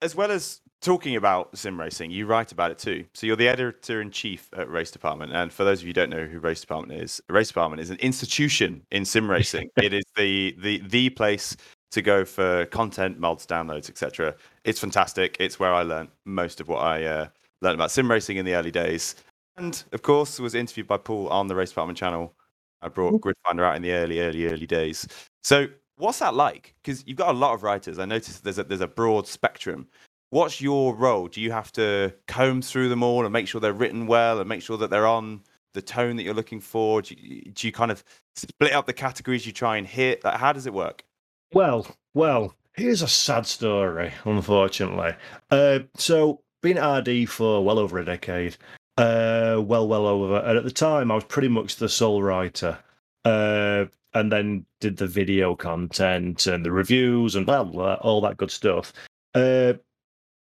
[0.00, 3.04] as well as talking about sim racing, you write about it too.
[3.14, 5.94] So you're the editor in chief at Race Department, and for those of you who
[5.94, 9.70] don't know who Race Department is, Race Department is an institution in sim racing.
[9.76, 11.56] it is the the the place
[11.92, 14.34] to go for content, mods, downloads, etc.
[14.64, 15.36] It's fantastic.
[15.40, 17.28] It's where I learned most of what I uh,
[17.60, 19.14] learned about sim racing in the early days,
[19.56, 22.34] and of course was interviewed by Paul on the Race Department channel.
[22.82, 25.06] I brought Gridfinder out in the early, early, early days.
[25.44, 26.74] So what's that like?
[26.82, 28.00] Because you've got a lot of writers.
[28.00, 29.86] I noticed there's a there's a broad spectrum.
[30.32, 31.28] What's your role?
[31.28, 34.48] Do you have to comb through them all and make sure they're written well and
[34.48, 35.42] make sure that they're on
[35.74, 37.02] the tone that you're looking for?
[37.02, 38.02] Do you, do you kind of
[38.34, 40.24] split up the categories you try and hit?
[40.24, 41.04] Like, how does it work?
[41.52, 45.12] Well, well, here's a sad story, unfortunately.
[45.50, 48.56] Uh, so, been RD for well over a decade.
[48.96, 50.36] Uh, well, well over.
[50.36, 52.78] And at the time, I was pretty much the sole writer.
[53.26, 58.38] Uh, and then did the video content and the reviews and blah, blah, all that
[58.38, 58.94] good stuff.
[59.34, 59.74] Uh,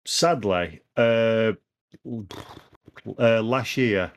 [0.07, 1.53] sadly, uh,
[3.19, 4.13] uh, last year,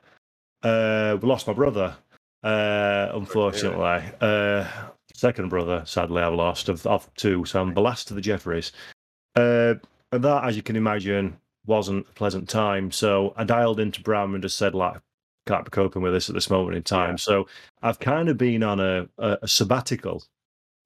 [0.63, 1.95] uh, we lost my brother.
[2.43, 4.67] Uh, unfortunately, uh,
[5.13, 7.45] second brother, sadly, I've lost of, of two.
[7.45, 8.71] So I'm the last of the Jeffreys.
[9.35, 9.75] Uh,
[10.11, 12.91] and that, as you can imagine, wasn't a pleasant time.
[12.91, 15.01] So I dialed into Bram and just said, like,
[15.47, 17.11] can't be coping with this at this moment in time.
[17.11, 17.17] Yeah.
[17.17, 17.47] So
[17.81, 20.23] I've kind of been on a, a, a sabbatical.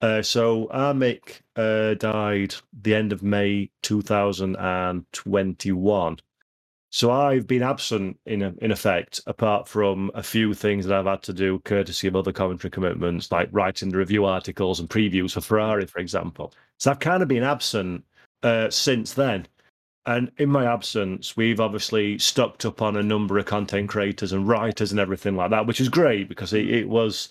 [0.02, 6.18] Uh, so Armick uh, died the end of May 2021.
[6.90, 11.22] So I've been absent in in effect, apart from a few things that I've had
[11.22, 15.40] to do courtesy of other commentary commitments, like writing the review articles and previews for
[15.40, 16.52] Ferrari, for example.
[16.78, 18.04] So I've kind of been absent
[18.42, 19.46] uh, since then.
[20.04, 24.48] And in my absence, we've obviously stocked up on a number of content creators and
[24.48, 27.28] writers and everything like that, which is great because it, it was.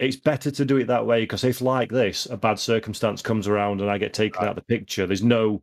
[0.00, 3.46] It's better to do it that way because if, like this, a bad circumstance comes
[3.46, 4.48] around and I get taken Right.
[4.48, 5.62] out of the picture, there's no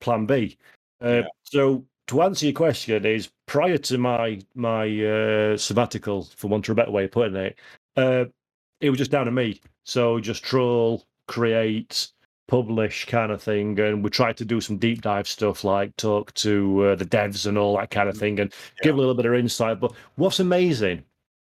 [0.00, 0.56] plan B.
[1.02, 1.22] Uh, Yeah.
[1.42, 6.72] So to answer your question is prior to my my uh, sabbatical, for want of
[6.72, 7.58] a better way of putting it,
[7.96, 8.26] uh,
[8.80, 9.60] it was just down to me.
[9.84, 12.08] So just troll, create,
[12.46, 16.32] publish kind of thing, and we tried to do some deep dive stuff like talk
[16.34, 19.26] to uh, the devs and all that kind of thing, and give a little bit
[19.26, 19.80] of insight.
[19.80, 21.02] But what's amazing,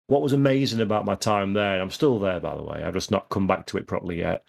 [0.07, 2.93] what was amazing about my time there, and I'm still there by the way, I've
[2.93, 4.43] just not come back to it properly yet.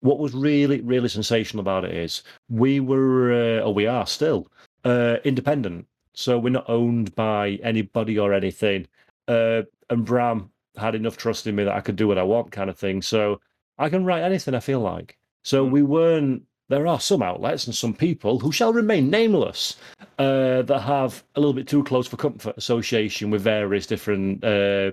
[0.00, 4.48] What was really, really sensational about it is we were, uh, or we are still,
[4.84, 5.86] uh, independent.
[6.12, 8.86] So we're not owned by anybody or anything.
[9.26, 12.52] Uh, and Bram had enough trust in me that I could do what I want,
[12.52, 13.02] kind of thing.
[13.02, 13.40] So
[13.78, 15.16] I can write anything I feel like.
[15.42, 15.70] So Mm.
[15.70, 19.76] we weren't there are some outlets and some people who shall remain nameless
[20.18, 24.92] uh, that have a little bit too close for comfort association with various different uh,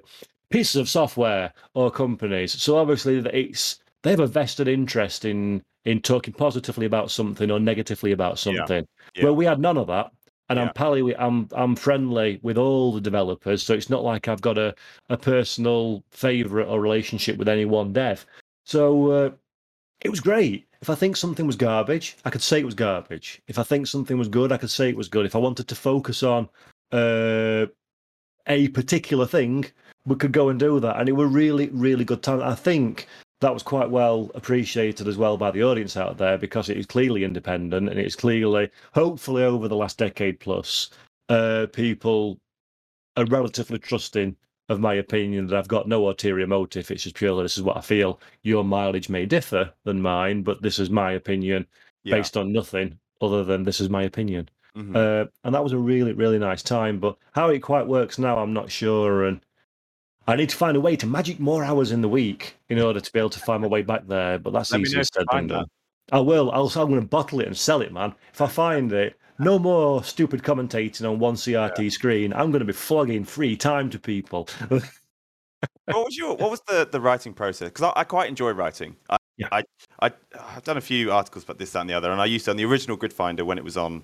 [0.49, 2.53] pieces of software or companies.
[2.61, 7.59] So obviously, it's they have a vested interest in in talking positively about something or
[7.59, 8.87] negatively about something.
[9.15, 9.25] Yeah.
[9.25, 10.11] Well, we had none of that.
[10.47, 10.65] And Yeah.
[10.65, 14.57] I'm pally, I'm I'm friendly with all the developers, so it's not like I've got
[14.59, 14.75] a,
[15.09, 18.25] a personal favorite or relationship with any one dev.
[18.63, 19.31] So uh,
[20.01, 20.64] it was great.
[20.81, 23.41] If I think something was garbage, I could say it was garbage.
[23.47, 25.25] If I think something was good, I could say it was good.
[25.25, 26.49] If I wanted to focus on
[26.91, 27.65] uh,
[28.47, 29.65] a particular thing,
[30.05, 30.99] we could go and do that.
[30.99, 32.41] And it were really, really good time.
[32.41, 33.07] I think
[33.41, 36.85] that was quite well appreciated as well by the audience out there because it is
[36.85, 40.89] clearly independent and it's clearly, hopefully, over the last decade plus,
[41.29, 42.37] uh, people
[43.17, 44.35] are relatively trusting
[44.69, 46.89] of my opinion that I've got no ulterior motive.
[46.89, 48.19] It's just purely this is what I feel.
[48.43, 51.67] Your mileage may differ than mine, but this is my opinion
[52.03, 52.15] Yeah.
[52.15, 54.49] based on nothing other than this is my opinion.
[54.75, 54.95] Mhm.
[54.95, 56.99] Uh, and that was a really, really nice time.
[56.99, 59.25] But how it quite works now, I'm not sure.
[59.25, 59.39] And
[60.27, 62.99] I need to find a way to magic more hours in the week in order
[62.99, 64.39] to be able to find my way back there.
[64.39, 65.65] But that's Let easier said than done.
[66.11, 66.51] I will.
[66.51, 68.13] I'll, I'm going to bottle it and sell it, man.
[68.33, 72.33] If I find it, no more stupid commentating on one CRT screen.
[72.33, 74.47] I'm going to be flogging free time to people.
[74.69, 77.69] what was your what was the the writing process?
[77.69, 78.95] Because I, I quite enjoy writing.
[79.09, 79.47] I, Yeah.
[79.51, 79.63] I
[80.01, 82.45] I I've done a few articles about this, that, and the other, and I used
[82.45, 84.03] to on the original Grid Finder when it was on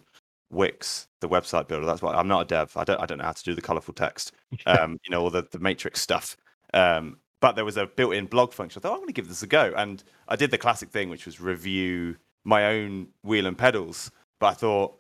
[0.50, 1.86] Wix, the website builder.
[1.86, 2.76] That's why I'm not a dev.
[2.76, 4.34] I don't I don't know how to do the colorful text,
[4.66, 6.38] um, you know, all the the matrix stuff.
[6.74, 8.80] Um, but there was a built-in blog function.
[8.80, 11.10] I thought I'm going to give this a go, and I did the classic thing,
[11.10, 14.12] which was review my own wheel and pedals.
[14.40, 14.98] But I thought.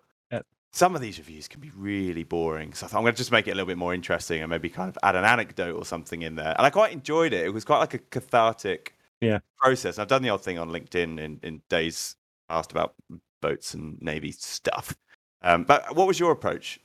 [0.73, 2.73] Some of these reviews can be really boring.
[2.73, 4.49] So I thought I'm going to just make it a little bit more interesting and
[4.49, 6.55] maybe kind of add an anecdote or something in there.
[6.57, 7.45] And I quite enjoyed it.
[7.45, 9.39] It was quite like a cathartic Yeah.
[9.57, 9.99] process.
[9.99, 12.15] I've done the odd thing on LinkedIn in, in days
[12.49, 12.95] past about
[13.41, 14.95] boats and navy stuff.
[15.41, 16.79] Um, but what was your approach?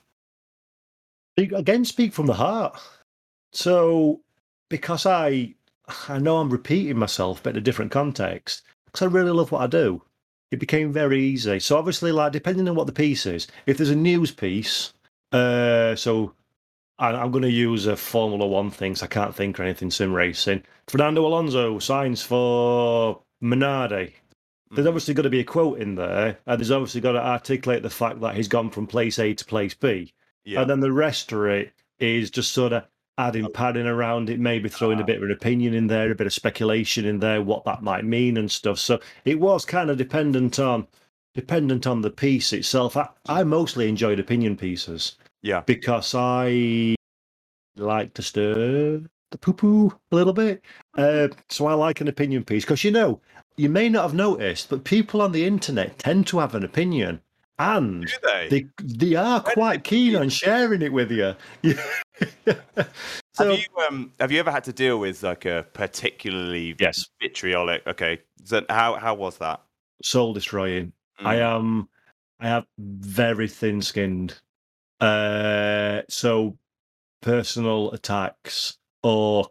[1.37, 2.81] Again speak from the heart
[3.53, 4.21] so
[4.69, 5.55] because i
[6.09, 9.61] i know i'm repeating myself but in a different context because i really love what
[9.63, 10.03] i do
[10.51, 11.59] it became very easy.
[11.61, 14.93] So obviously like depending on what the piece is if there's a news piece
[15.33, 16.33] uh so
[16.99, 19.91] I- i'm going to use a formula one thing so i can't think or anything
[19.91, 20.63] sim racing.
[20.89, 24.13] Fernando alonso signs for minardi.
[24.71, 24.89] There's Mhm.
[24.89, 27.91] obviously got to be a quote in there and there's obviously got to articulate the
[27.91, 30.13] fact that he's gone from place a to place b.
[30.45, 32.85] Yeah, and then the rest of it is just sort of
[33.19, 36.27] adding padding around it, maybe throwing a bit of an opinion in there, a bit
[36.27, 38.79] of speculation in there, what that might mean and stuff.
[38.79, 40.87] So it was kind of dependent on
[41.35, 42.97] dependent on the piece itself.
[42.97, 46.97] I, I mostly enjoyed opinion pieces yeah, because I
[47.77, 50.65] like to stir the poo poo a little bit.
[50.99, 53.21] Uh, so I like an opinion piece because you know,
[53.57, 57.21] you may not have noticed, but people on the internet tend to have an opinion.
[57.59, 58.49] And they?
[58.51, 61.37] they they are quite keen on sharing it with you.
[63.39, 67.87] have you um have you ever had to deal with like a particularly yes, vitriolic?
[67.87, 69.63] Okay, so how how was that?
[70.03, 70.93] soul destroying.
[71.25, 71.89] I Mm, am
[72.41, 74.41] I have very thin skinned.
[75.01, 76.59] Uh so
[77.23, 79.49] personal attacks or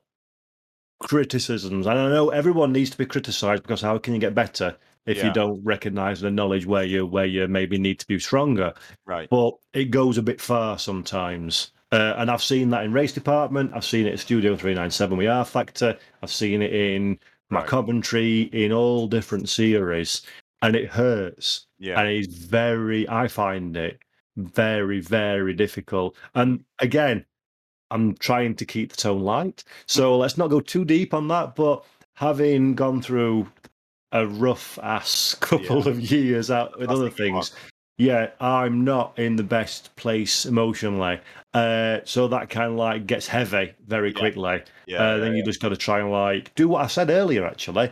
[0.99, 1.85] criticisms.
[1.87, 5.17] And I know everyone needs to be criticized because how can you get better if
[5.17, 5.25] Yeah.
[5.27, 8.73] you don't recognize and acknowledge where you where you maybe need to be stronger?
[9.05, 9.29] right.
[9.29, 11.71] but it goes a bit far sometimes.
[11.91, 13.71] Uh, and I've seen that in race department.
[13.73, 15.97] I've seen it at Studio 397 We Are Factor.
[16.21, 17.19] I've seen it in
[17.49, 17.67] my Right.
[17.67, 20.21] commentary in all different series.
[20.61, 21.67] And it hurts.
[21.77, 21.99] Yeah.
[21.99, 23.99] And it's very, I find it
[24.35, 26.15] very, very difficult.
[26.33, 27.23] And again,
[27.91, 29.63] I'm trying to keep the tone light.
[29.85, 31.55] So let's not go too deep on that.
[31.55, 33.47] But having gone through
[34.11, 35.89] a rough ass couple Yeah.
[35.89, 37.53] of years out with That's other things,
[37.97, 41.19] yeah, I'm not in the best place emotionally.
[41.53, 44.19] Uh, so that kind of like gets heavy very Yeah.
[44.19, 44.61] quickly.
[44.87, 44.97] Yeah.
[44.97, 45.45] uh, yeah, then you yeah.
[45.45, 47.45] just got to try and like do what I said earlier.
[47.45, 47.91] Actually,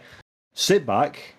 [0.54, 1.36] sit back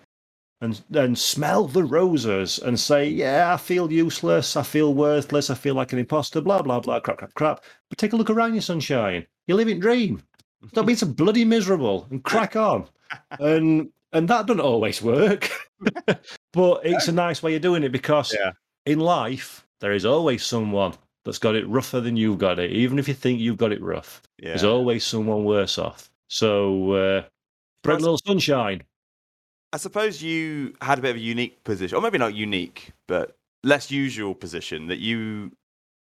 [0.61, 4.55] and and smell the roses and say, yeah, I feel useless.
[4.55, 5.49] I feel worthless.
[5.49, 6.41] I feel like an imposter.
[6.41, 6.99] Blah blah blah.
[6.99, 7.63] Crap crap crap.
[7.89, 9.27] But take a look around you, sunshine.
[9.47, 10.23] You're living dream.
[10.73, 12.87] Don't be so bloody miserable and crack on.
[13.39, 15.49] And and that doesn't always work.
[16.53, 18.51] but it's a nice way of doing it because Yeah.
[18.85, 20.93] in life there is always someone
[21.25, 23.81] that's got it rougher than you've got it, even if you think you've got it
[23.81, 24.21] rough.
[24.37, 24.49] yeah.
[24.49, 26.09] There's always someone worse off.
[26.27, 27.23] So uh,
[27.83, 28.83] spread a little sunshine.
[29.73, 33.35] I suppose you had a bit of a unique position, or maybe not unique, but
[33.63, 35.51] less usual position that you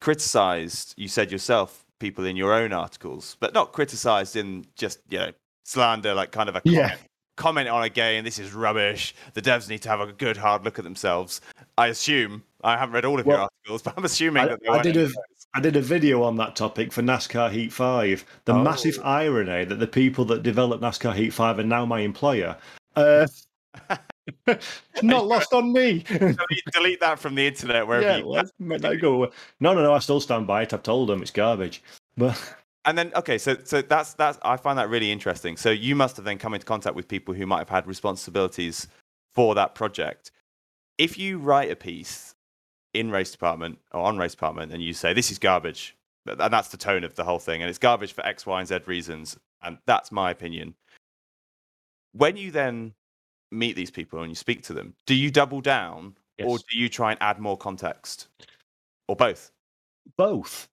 [0.00, 5.18] criticized, you said yourself, people in your own articles, but not criticized in just, you
[5.18, 5.32] know,
[5.64, 6.96] slander, like kind of a comment, Yeah.
[7.40, 9.14] Comment on a game, this is rubbish.
[9.32, 11.40] The devs need to have a good hard look at themselves.
[11.78, 14.68] I assume I haven't read all of your articles, but I'm assuming I, that they
[14.68, 15.10] I did a.
[15.52, 18.24] I did a video on that topic for NASCAR Heat Five.
[18.44, 18.62] The Oh.
[18.62, 22.56] massive irony that the people that developed NASCAR Heat Five are now my employer.
[22.94, 23.26] Uh,
[25.02, 26.04] not lost on me.
[26.04, 29.28] delete, delete that from the internet wherever yeah, you well, make that go away.
[29.58, 29.92] No, no, no.
[29.92, 30.72] I still stand by it.
[30.72, 31.82] I've told them it's garbage.
[32.16, 32.38] But
[32.84, 35.56] And then okay, so so that's that's I find that really interesting.
[35.56, 38.88] So you must have then come into contact with people who might have had responsibilities
[39.34, 40.30] for that project.
[40.98, 42.34] If you write a piece
[42.94, 46.68] in race department or on race department and you say this is garbage, and that's
[46.68, 49.38] the tone of the whole thing, and it's garbage for X, Y, and Z reasons,
[49.62, 50.74] and that's my opinion.
[52.12, 52.94] When you then
[53.50, 56.88] meet these people and you speak to them, do you double down or do you
[56.88, 58.28] try and add more context,
[59.08, 59.52] or both?
[60.16, 60.69] both.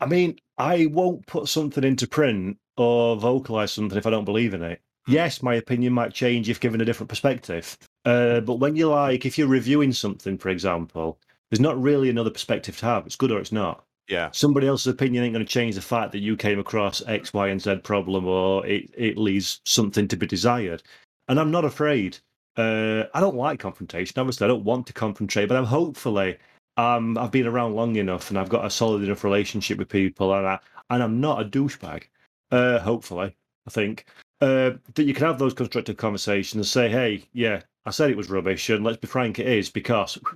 [0.00, 4.54] I mean, I won't put something into print or vocalize something if I don't believe
[4.54, 4.80] in it.
[5.06, 7.76] Yes, my opinion might change if given a different perspective.
[8.04, 11.18] Uh, but when you're like, if you're reviewing something, for example,
[11.50, 13.06] there's not really another perspective to have.
[13.06, 13.84] It's good or it's not.
[14.08, 17.32] Yeah, Somebody else's opinion ain't going to change the fact that you came across X,
[17.32, 20.82] Y, and Z problem or it, it leaves something to be desired.
[21.28, 22.18] And I'm not afraid.
[22.56, 24.18] Uh, I don't like confrontation.
[24.18, 26.38] Obviously, I don't want to confrontate, but I'm hopefully
[26.76, 30.32] um, I've been around long enough and I've got a solid enough relationship with people,
[30.34, 30.58] and I
[30.90, 32.04] and I'm not a douchebag.
[32.50, 34.06] Uh, hopefully, I think
[34.40, 38.16] uh, that you can have those constructive conversations and say, "Hey, yeah, I said it
[38.16, 40.18] was rubbish, and let's be frank, it is because."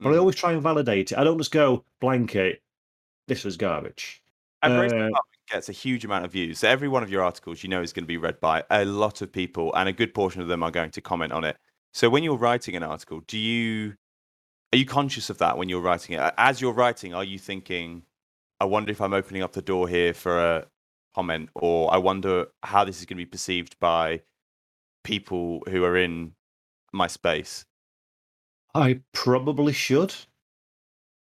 [0.00, 0.20] But I Mm.
[0.20, 1.18] always try and validate it.
[1.18, 2.60] I don't just go blanket.
[3.28, 4.22] This is garbage.
[4.62, 5.10] Uh,
[5.50, 6.58] gets a huge amount of views.
[6.58, 8.84] So every one of your articles, you know, is going to be read by a
[8.84, 11.56] lot of people, and a good portion of them are going to comment on it.
[11.92, 13.94] So when you're writing an article, do you
[14.74, 16.34] are you conscious of that when you're writing it?
[16.36, 18.02] As you're writing, are you thinking,
[18.58, 20.66] "I wonder if I'm opening up the door here for a
[21.14, 24.22] comment," or "I wonder how this is going to be perceived by
[25.04, 26.34] people who are in
[26.92, 27.66] my space"?
[28.74, 30.12] I probably should,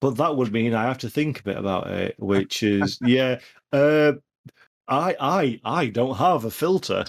[0.01, 3.41] but that would mean I have to think a bit about it, which is yeah.
[3.73, 4.13] Uh,
[4.87, 7.05] I I I don't have a filter.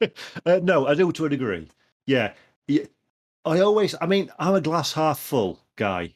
[0.46, 1.68] uh, no, I do to a degree.
[2.06, 2.34] Yeah,
[2.68, 2.84] yeah.
[3.44, 3.94] I always.
[4.00, 6.14] I mean, I'm a glass half full guy,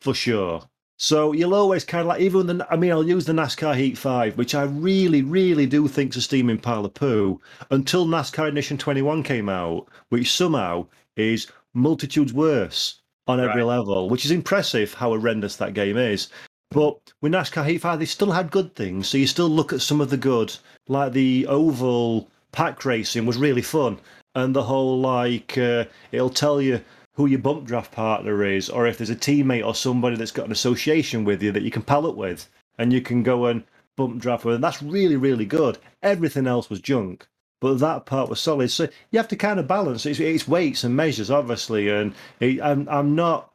[0.00, 0.62] for sure.
[0.98, 2.66] So you'll always kind of like even the.
[2.70, 6.22] I mean, I'll use the NASCAR Heat Five, which I really, really do think's a
[6.22, 7.40] steaming pile of poo.
[7.70, 14.24] Until NASCAR Ignition 21 came out, which somehow is multitudes worse on every level, which
[14.24, 16.28] is impressive how horrendous that game is.
[16.70, 19.08] But with NASCAR Heat 5, they still had good things.
[19.08, 20.56] So you still look at some of the good,
[20.88, 23.98] like the oval pack racing was really fun.
[24.36, 26.82] And the whole, like, uh, it'll tell you
[27.14, 30.44] who your bump draft partner is, or if there's a teammate or somebody that's got
[30.46, 32.46] an association with you that you can pallet with,
[32.78, 33.64] and you can go and
[33.96, 34.56] bump draft with.
[34.56, 35.78] And that's really, really good.
[36.02, 37.26] Everything else was junk
[37.62, 38.70] but that part was solid.
[38.70, 40.04] So you have to kind of balance.
[40.04, 43.50] It's, it's weights and measures, obviously, and it, I'm I'm not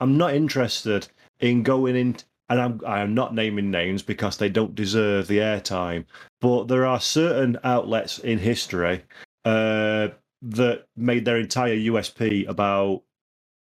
[0.00, 1.08] I'm not interested
[1.40, 2.16] in going in.
[2.48, 6.04] And I'm I am not naming names because they don't deserve the airtime.
[6.40, 9.02] But there are certain outlets in history
[9.44, 10.08] uh,
[10.42, 13.02] that made their entire USP about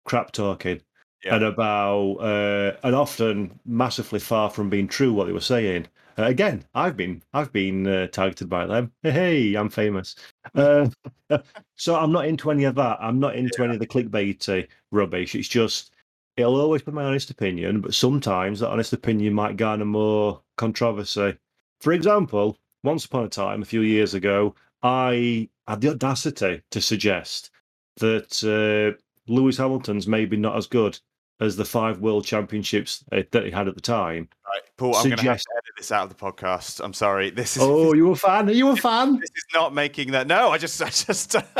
[0.05, 0.81] crap talking
[1.23, 1.35] Yeah.
[1.35, 5.87] and about uh, and often massively far from being true what they were saying.
[6.17, 8.91] Uh, again, I've been I've been uh, targeted by them.
[9.03, 10.15] Hey, I'm famous.
[10.55, 10.89] Uh,
[11.75, 12.97] so I'm not into any of that.
[12.99, 15.35] I'm not into any of the clickbaity rubbish.
[15.35, 15.91] It's just
[16.37, 21.37] it'll always be my honest opinion, but sometimes that honest opinion might garner more controversy.
[21.81, 26.81] For example, once upon a time, a few years ago, I had the audacity to
[26.81, 27.49] suggest
[27.97, 28.97] that uh,
[29.31, 30.99] Lewis Hamilton's maybe not as good
[31.39, 34.29] as the five world championships uh, that he had at the time.
[34.45, 36.83] Right, Paul, I'm going to have Suggest- to edit this out of the podcast.
[36.83, 37.29] I'm sorry.
[37.31, 38.47] This is Oh, you a fan?
[38.49, 39.13] Are you a fan?
[39.19, 40.27] this is not making that.
[40.27, 41.35] No, I just, I just,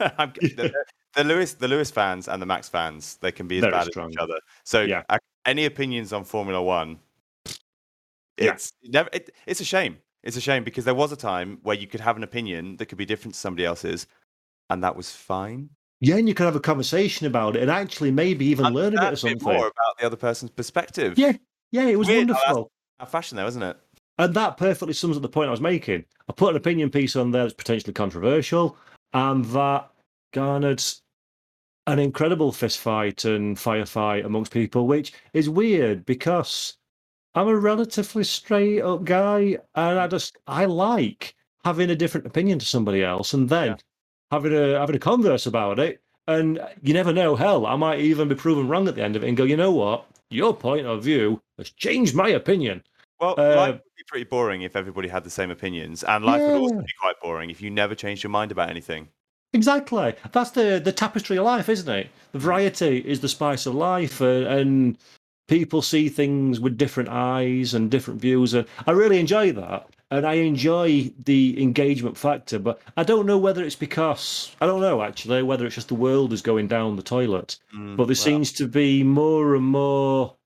[0.00, 0.72] I'm, the,
[1.14, 3.86] the Lewis, the Lewis fans and the Max fans, they can be as Very bad
[3.86, 4.08] strong.
[4.08, 4.38] as each other.
[4.64, 5.02] So, Yeah.
[5.44, 6.98] any opinions on Formula One?
[8.38, 8.52] Yeah.
[8.52, 9.08] It's never.
[9.12, 9.96] It, it's a shame.
[10.26, 12.86] It's a shame because there was a time where you could have an opinion that
[12.86, 14.08] could be different to somebody else's,
[14.68, 15.70] and that was fine.
[16.00, 19.00] Yeah, and you could have a conversation about it and actually maybe even learn a
[19.00, 19.40] bit of something.
[19.40, 21.16] more about the other person's perspective.
[21.16, 21.34] Yeah,
[21.70, 22.72] yeah, it was Weird wonderful.
[23.06, 23.76] Fashion though, isn't it?
[24.18, 26.04] And that perfectly sums up the point I was making.
[26.28, 28.76] I put an opinion piece on there that's potentially controversial,
[29.12, 29.88] and that
[30.32, 30.82] garnered
[31.86, 36.76] an incredible fistfight and firefight amongst people, which is weird because
[37.36, 41.34] I'm a relatively straight up guy, and I just I like
[41.64, 43.76] having a different opinion to somebody else, and then Yeah.
[44.30, 46.00] having a having a converse about it.
[46.26, 47.36] And you never know.
[47.36, 49.56] Hell, I might even be proven wrong at the end of it and go, you
[49.56, 50.06] know what?
[50.30, 52.82] Your point of view has changed my opinion.
[53.20, 56.42] Well, Uh, life would be pretty boring if everybody had the same opinions, and life
[56.46, 59.08] would also be quite boring if you never changed your mind about anything.
[59.52, 60.14] Exactly.
[60.32, 62.08] That's the the tapestry of life, isn't it?
[62.32, 64.98] The variety is the spice of life, uh, and
[65.46, 68.54] people see things with different eyes and different views.
[68.54, 72.58] And I really enjoy that, and I enjoy the engagement factor.
[72.58, 75.94] But I don't know whether it's because I don't know actually whether it's just the
[75.94, 77.58] world is going down the toilet.
[77.74, 80.36] Mm, But there seems to be more and more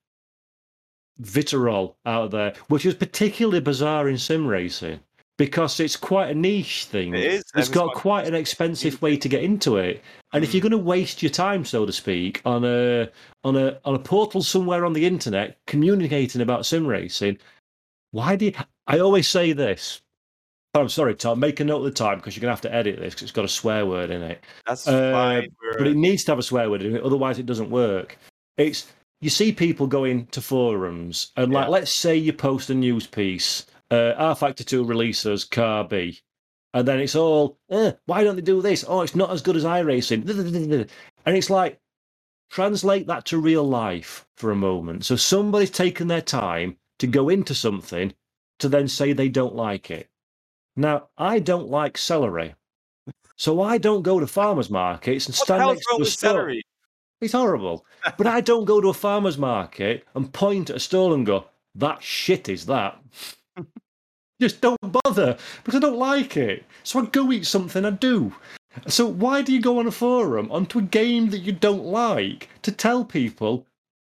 [1.18, 5.00] vitriol out there, which is particularly bizarre in sim racing
[5.40, 7.14] because it's quite a niche thing.
[7.14, 7.44] It is.
[7.54, 10.02] It's got quite an expensive way to get into it,
[10.34, 13.08] and if you're going to waste your time, so to speak, on a
[13.42, 17.38] on a on a portal somewhere on the internet communicating about sim racing,
[18.10, 18.52] why do you?
[18.86, 20.02] I always say this.
[20.74, 21.40] Oh, I'm sorry, Tom.
[21.40, 23.22] Make a note of the time because you're going to have to edit this because
[23.22, 24.44] it's got a swear word in it.
[24.66, 25.48] That's Uh, fine.
[25.78, 28.18] But it needs to have a swear word in it, otherwise it doesn't work.
[28.58, 31.70] It's you see people going to forums and like Yeah.
[31.70, 36.20] let's say you post a news piece, uh, rFactor 2 releases car B.
[36.72, 38.84] And then it's all, eh, why don't they do this?
[38.86, 40.88] Oh, it's not as good as iRacing.
[41.26, 41.78] And it's like,
[42.50, 45.04] translate that to real life for a moment.
[45.04, 48.14] So somebody's taken their time to go into something
[48.58, 50.08] to then say they don't like it.
[50.76, 52.54] Now, I don't like celery.
[53.36, 56.32] So I don't go to farmers markets and stand next to a with stall.
[56.32, 56.62] celery?
[57.20, 57.84] It's horrible.
[58.18, 61.46] but I don't go to a farmer's market and point at a stall and go,
[61.74, 62.98] that shit is that.
[64.40, 66.64] Just don't bother because I don't like it.
[66.82, 68.34] So I go eat something I do.
[68.86, 72.48] So why do you go on a forum onto a game that you don't like
[72.62, 73.66] to tell people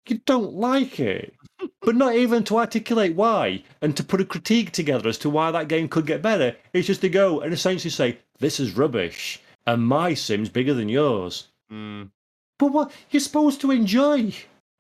[0.09, 1.35] you don't like it?
[1.81, 5.51] but not even to articulate why and to put a critique together as to why
[5.51, 6.55] that game could get better.
[6.73, 10.89] It's just to go and essentially say, this is rubbish and my sim's bigger than
[10.91, 11.49] yours.
[11.73, 12.11] Mm,
[12.59, 14.35] But what you're supposed to enjoy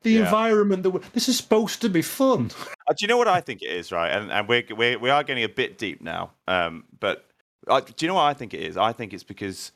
[0.05, 0.25] the Yeah.
[0.25, 2.51] environment that we're, this is supposed to be fun.
[2.87, 4.11] Uh, do you know what I think it is, right?
[4.11, 6.33] And and we're, we're we are getting a bit deep now.
[6.47, 7.27] Um, but
[7.67, 8.77] uh, do you know what I think it is?
[8.77, 9.73] I think it's because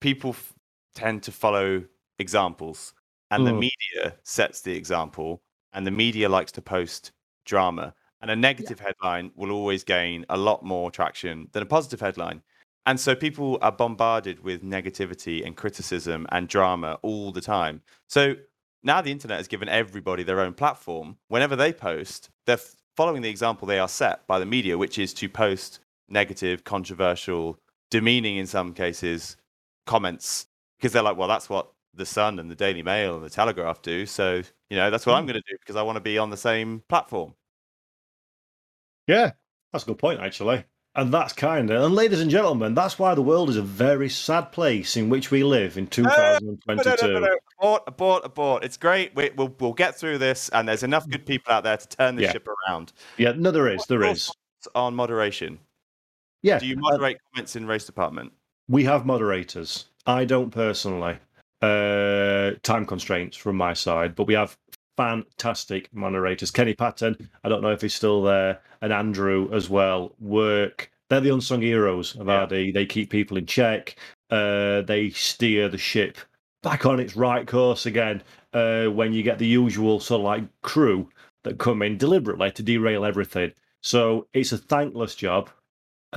[0.00, 0.54] people f-
[0.94, 1.82] tend to follow
[2.20, 2.94] examples,
[3.32, 3.58] and the Mm.
[3.68, 7.10] media sets the example, and the media likes to post
[7.44, 7.94] drama.
[8.20, 12.42] And a negative headline will always gain a lot more traction than a positive headline.
[12.86, 17.82] And so people are bombarded with negativity and criticism and drama all the time.
[18.08, 18.36] So
[18.82, 21.16] now the internet has given everybody their own platform.
[21.28, 22.58] Whenever they post, they're
[22.96, 27.58] following the example they are set by the media, which is to post negative, controversial,
[27.90, 29.36] demeaning in some cases
[29.86, 30.46] comments
[30.78, 33.82] because they're like, well, that's what the Sun and the Daily Mail and the Telegraph
[33.82, 34.06] do.
[34.06, 35.30] So, you know, that's what I'm hmm.
[35.30, 37.34] going to do because I want to be on the same platform.
[39.06, 39.32] Yeah,
[39.72, 40.64] that's a good point, actually.
[40.94, 44.10] And that's kind of, and ladies and gentlemen, that's why the world is a very
[44.10, 46.10] sad place in which we live in No, no,
[46.66, 47.06] 2022.
[47.06, 47.36] no, no, no.
[47.58, 48.64] Abort, abort, abort.
[48.64, 49.14] It's great.
[49.14, 52.16] We, we'll, we'll get through this, and there's enough good people out there to turn
[52.16, 52.32] the Yeah.
[52.32, 52.92] ship around.
[53.16, 54.30] Yeah, no, there is, there is.
[54.74, 55.58] On moderation,
[56.42, 58.32] Yeah, do you uh, moderate comments in race department?
[58.68, 59.86] we have moderators.
[60.06, 61.18] I don't personally.
[61.62, 64.56] Uh, time constraints from my side, but we have
[64.96, 66.50] fantastic moderators.
[66.50, 70.14] Kenny Patton, I don't know if he's still there, and Andrew as well.
[70.20, 70.90] Work.
[71.08, 72.44] They're the unsung heroes of Yeah.
[72.44, 72.72] RD.
[72.72, 73.96] They keep people in check.
[74.30, 76.16] Uh, they steer the ship
[76.62, 78.22] back on its right course again.
[78.52, 81.08] Uh, when you get the usual sort of like crew
[81.44, 83.52] that come in deliberately to derail everything.
[83.82, 85.50] So it's a thankless job.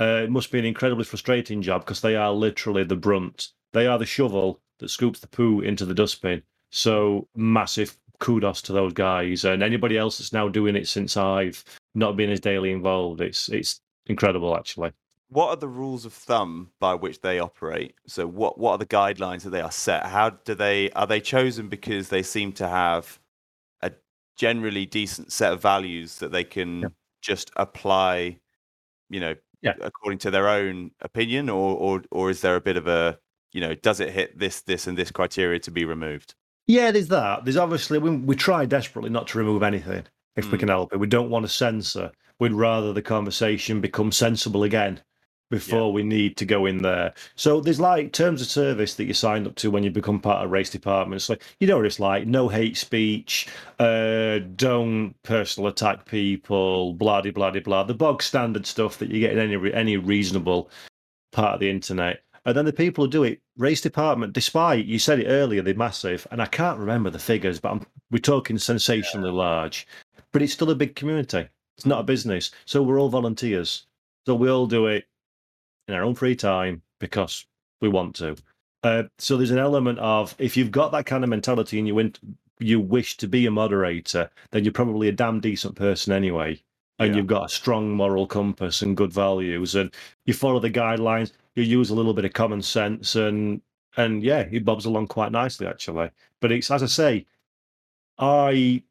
[0.00, 3.48] Uh, it must be an incredibly frustrating job because they are literally the brunt.
[3.72, 6.42] They are the shovel that scoops the poo into the dustbin.
[6.70, 11.62] So massive kudos to those guys and anybody else that's now doing it since I've
[11.94, 13.20] not been as daily involved.
[13.20, 14.92] It's it's incredible actually.
[15.28, 17.94] What are the rules of thumb by which they operate?
[18.06, 20.06] So, what what are the guidelines that they are set?
[20.06, 23.18] How do they are they chosen because they seem to have
[23.82, 23.92] a
[24.36, 26.88] generally decent set of values that they can Yeah.
[27.22, 28.38] just apply,
[29.10, 29.74] you know, Yeah.
[29.80, 33.18] according to their own opinion, or or or is there a bit of a
[33.52, 36.34] you know, does it hit this this and this criteria to be removed?
[36.66, 37.44] Yeah, there's that.
[37.44, 40.04] There's obviously we, we try desperately not to remove anything
[40.36, 40.60] if we Mm.
[40.60, 40.98] can help it.
[40.98, 42.10] We don't want to censor.
[42.38, 45.00] We'd rather the conversation become sensible again
[45.48, 47.14] before we need to go in there.
[47.36, 50.44] So there's like terms of service that you signed up to when you become part
[50.44, 51.28] of race departments.
[51.28, 53.46] Like you know what it's like: no hate speech,
[53.78, 57.84] uh, don't personal attack people, blah de blah de blah.
[57.84, 60.68] The bog standard stuff that you get in any any reasonable
[61.32, 62.22] part of the internet.
[62.46, 65.74] And then the people who do it, race department, despite you said it earlier, they're
[65.74, 69.86] massive, and I can't remember the figures, but I'm, we're talking sensationally large.
[70.32, 71.48] But it's still a big community.
[71.76, 73.86] It's not a business, so we're all volunteers.
[74.26, 75.06] So we all do it
[75.88, 77.44] in our own free time because
[77.80, 78.36] we want to.
[78.82, 81.94] Uh, so there's an element of if you've got that kind of mentality and you
[81.96, 82.20] went,
[82.60, 86.62] you wish to be a moderator, then you're probably a damn decent person anyway.
[86.98, 87.16] and Yeah.
[87.18, 89.92] you've got a strong moral compass and good values, and
[90.24, 93.60] you follow the guidelines, you use a little bit of common sense, and
[93.96, 96.10] and yeah, it bobs along quite nicely actually.
[96.40, 97.26] But it's as I say,
[98.18, 98.82] I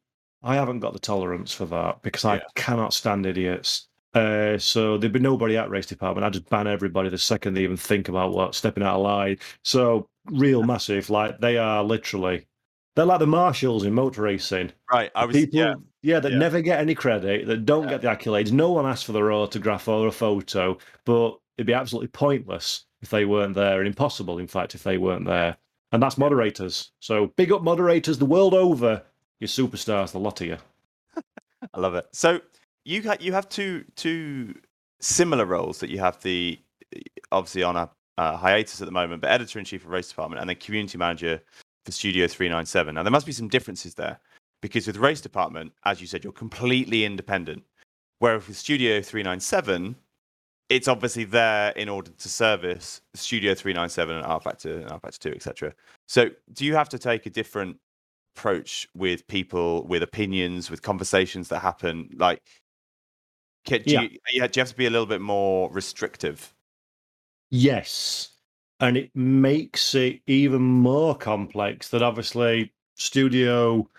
[0.44, 2.42] I haven't got the tolerance for that because I Yeah.
[2.56, 3.88] cannot stand idiots.
[4.14, 6.24] Uh, so there'd be nobody at race department.
[6.26, 9.38] I'd just ban everybody the second they even think about what stepping out of line.
[9.64, 12.46] So real massive, like they are literally,
[12.96, 14.72] they're like the marshals in motor racing.
[14.92, 15.12] Right.
[15.16, 15.36] I was.
[15.36, 15.74] People, yeah.
[16.02, 16.38] yeah, that yeah.
[16.38, 17.98] never get any credit, that don't Yeah.
[17.98, 18.52] get the accolades.
[18.54, 23.10] No one asks for their autograph or a photo, but it'd be absolutely pointless if
[23.10, 25.58] they weren't there, and impossible, in fact, if they weren't there.
[25.92, 26.92] And that's moderators.
[27.00, 29.02] So big up moderators the world over.
[29.40, 30.58] You're superstars, the lot of you.
[31.74, 32.08] I love it.
[32.12, 32.42] So
[32.84, 34.56] you you have two two
[35.00, 36.60] similar roles that you have the
[37.32, 40.40] obviously on a uh, hiatus at the moment, but editor in chief of race department
[40.40, 41.42] and then community manager
[41.84, 42.96] for Studio Three Nine Seven.
[42.96, 44.20] Now there must be some differences there
[44.62, 47.64] because with race department, as you said, you're completely independent,
[48.20, 49.96] whereas with Studio Three Nine Seven.
[50.70, 55.74] It's obviously there in order to service Studio 397 and rFactor and rFactor 2, etc.
[56.08, 57.78] So, do you have to take a different
[58.36, 62.42] approach with people with opinions with conversations that happen like
[63.66, 64.02] ca- do Yeah.
[64.02, 66.54] you, yeah, do you have to be a little bit more restrictive
[67.52, 68.32] Yes.
[68.82, 73.90] And it makes it even more complex that obviously Studio,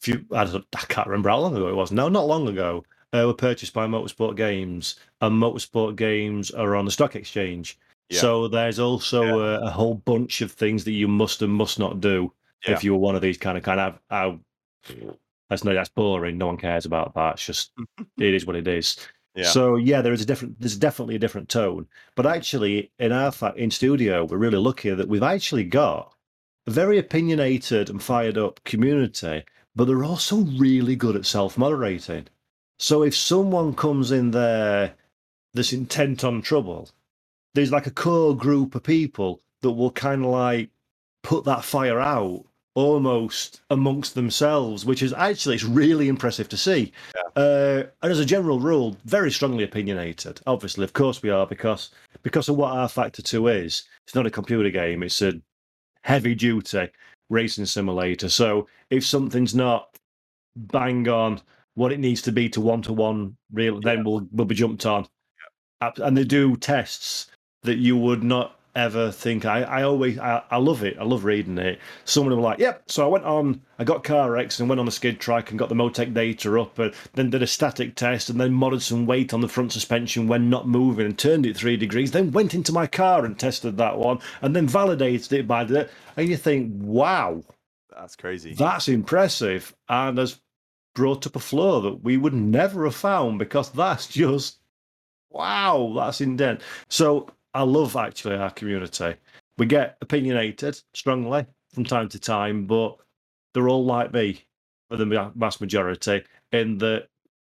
[0.00, 1.92] few, I, don't, I can't remember how long ago it was.
[1.92, 6.84] No, not long ago, uh, were purchased by Motorsport Games, and Motorsport Games are on
[6.84, 7.78] the stock exchange.
[8.08, 8.20] Yeah.
[8.20, 12.00] So there's also a, a whole bunch of things that you must and must not
[12.00, 12.32] do
[12.66, 12.72] Yeah.
[12.74, 13.98] if you were one of these kind of kind of.
[14.10, 14.38] I,
[15.48, 16.38] that's no, that's boring.
[16.38, 17.34] No one cares about that.
[17.34, 17.72] It's just
[18.18, 18.96] it is what it is.
[19.34, 20.58] yeah So yeah, there is a different.
[20.60, 21.86] There's definitely a different tone.
[22.16, 26.12] But actually, in our fa- in studio, we're really lucky that we've actually got
[26.66, 29.44] a very opinionated and fired up community,
[29.74, 32.26] but they're also really good at self moderating.
[32.82, 34.94] So if someone comes in there
[35.54, 36.88] that's intent on trouble,
[37.54, 40.68] there's like a core group of people that will kind of like
[41.22, 46.92] put that fire out almost amongst themselves, which is actually it's really impressive to see.
[47.36, 50.40] Uh, and as a general rule, very strongly opinionated.
[50.48, 51.90] Obviously, of course, we are because
[52.24, 53.84] because of what rFactor Two is.
[54.08, 55.40] It's not a computer game; it's a
[56.02, 56.88] heavy duty
[57.30, 58.28] racing simulator.
[58.28, 59.96] So if something's not
[60.56, 61.40] bang on
[61.74, 64.86] what it needs to be to one to one, real, then we'll we'll be jumped
[64.86, 65.06] on.
[65.80, 67.30] Ab- And they do tests
[67.62, 69.44] that you would not ever think.
[69.44, 70.96] I, I always I, I love it.
[70.98, 71.78] I love reading it.
[72.04, 73.60] Someone will be like, "Yep." So I went on.
[73.78, 76.60] I got car X and went on the skid track and got the MoTeC data
[76.60, 79.72] up, and then did a static test and then modded some weight on the front
[79.72, 82.12] suspension when not moving and turned it three degrees.
[82.12, 85.88] Then went into my car and tested that one and then validated it by the.
[86.16, 87.42] And you think, "Wow,
[87.90, 90.40] that's crazy that's impressive," and has
[90.94, 94.58] brought up a flow that we would never have found because that's just
[95.30, 96.62] wow, that's indent.
[96.88, 99.14] So I love actually our community.
[99.58, 102.96] We get opinionated strongly from time to time, but
[103.54, 104.44] they're all like me
[104.88, 107.08] for the ma- vast majority in that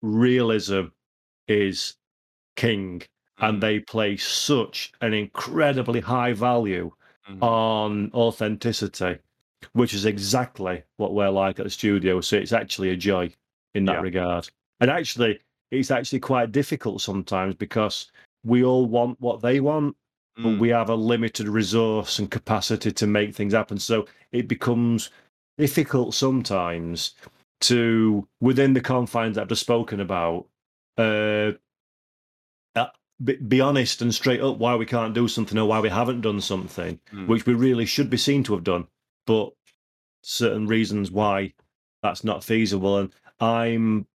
[0.02, 0.86] realism
[1.48, 1.96] is
[2.56, 3.02] king
[3.42, 6.92] and Mm, they place such an incredibly high value
[7.28, 7.42] mhm.
[7.42, 9.20] on authenticity,
[9.74, 12.22] which is exactly what we're like at the studio.
[12.22, 13.32] So it's actually a joy
[13.74, 14.01] in that Yeah.
[14.01, 14.49] regard.
[14.80, 15.39] And actually,
[15.72, 18.11] it's actually quite difficult sometimes because
[18.43, 19.95] we all want what they want,
[20.38, 23.80] but Mm, we have a limited resource and capacity to make things happen.
[23.80, 25.09] So it becomes
[25.57, 27.16] difficult sometimes
[27.61, 30.47] to, within the confines that I've just spoken about,
[30.97, 31.53] uh,
[32.76, 32.88] uh,
[33.24, 36.22] be, be honest and straight up why we can't do something or why we haven't
[36.22, 37.28] done something, Mm.
[37.28, 38.88] which we really should be seen to have done,
[39.26, 39.52] but
[40.22, 41.54] certain reasons why
[42.02, 42.98] that's not feasible.
[42.98, 44.08] And I'm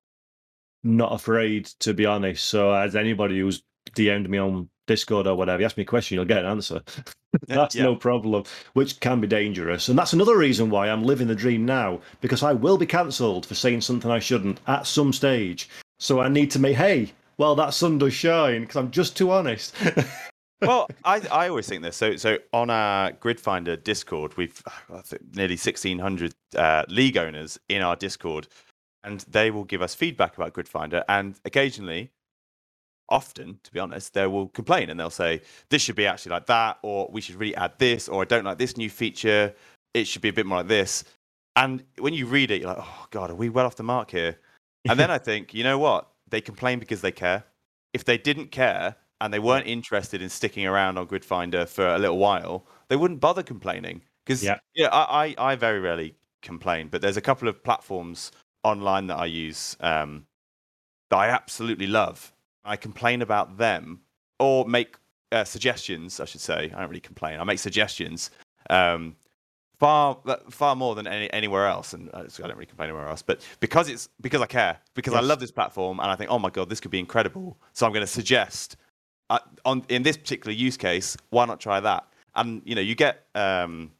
[0.84, 2.46] not afraid to be honest.
[2.46, 3.64] So, as anybody who's
[3.96, 6.82] DM'd me on Discord or whatever, you ask me a question, you'll get an answer.
[7.48, 7.84] that's yeah.
[7.84, 8.44] no problem,
[8.74, 9.88] which can be dangerous.
[9.88, 13.46] And that's another reason why I'm living the dream now, because I will be cancelled
[13.46, 15.70] for saying something I shouldn't at some stage.
[16.00, 19.32] So I need to make, hey, well, that sun does shine, because I'm just too
[19.32, 19.76] honest.
[20.62, 21.96] well, I, I always think this.
[21.96, 24.62] So, so on our Grid Finder Discord, we've
[24.94, 28.48] I think nearly sixteen hundred uh, league owners in our Discord,
[29.04, 31.04] and they will give us feedback about Grid Finder.
[31.08, 32.12] And occasionally,
[33.10, 36.46] often, to be honest, they will complain and they'll say this should be actually like
[36.48, 39.54] that, or we should really add this, or I don't like this new feature.
[39.94, 41.04] It should be a bit more like this.
[41.56, 44.12] And when you read it, you're like, oh god, are we well off the mark
[44.12, 44.38] here?
[44.88, 46.10] And then I think, you know what?
[46.30, 47.44] They complain because they care.
[47.94, 51.88] If they didn't care and they weren't interested in sticking around on Grid Finder for
[51.88, 54.02] a little while, they wouldn't bother complaining.
[54.26, 54.60] Because Yeah.
[54.76, 58.32] yeah, I, I, I very rarely complain, but there's a couple of platforms
[58.64, 60.26] online that I use um,
[61.10, 62.32] that I absolutely love.
[62.64, 64.02] I complain about them
[64.40, 64.96] or make
[65.32, 66.72] uh, suggestions, I should say.
[66.74, 67.40] I don't really complain.
[67.40, 68.32] I make suggestions
[68.70, 69.16] um,
[69.80, 70.18] far
[70.50, 73.22] far more than any, anywhere else, and uh, I don't really complain anywhere else.
[73.22, 75.24] But because it's because I care, because yes.
[75.24, 77.58] I love this platform, and I think, oh my god, this could be incredible.
[77.74, 78.78] So I'm going to suggest
[79.30, 82.06] uh, on in this particular use case, why not try that?
[82.36, 83.92] And you know, you get um,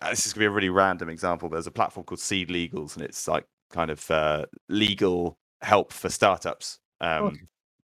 [0.00, 1.48] uh, this is going to be a really random example.
[1.48, 6.08] But there's a platform called SeedLegals, and it's like kind of uh, legal help for
[6.08, 6.78] startups.
[7.00, 7.36] Um, okay.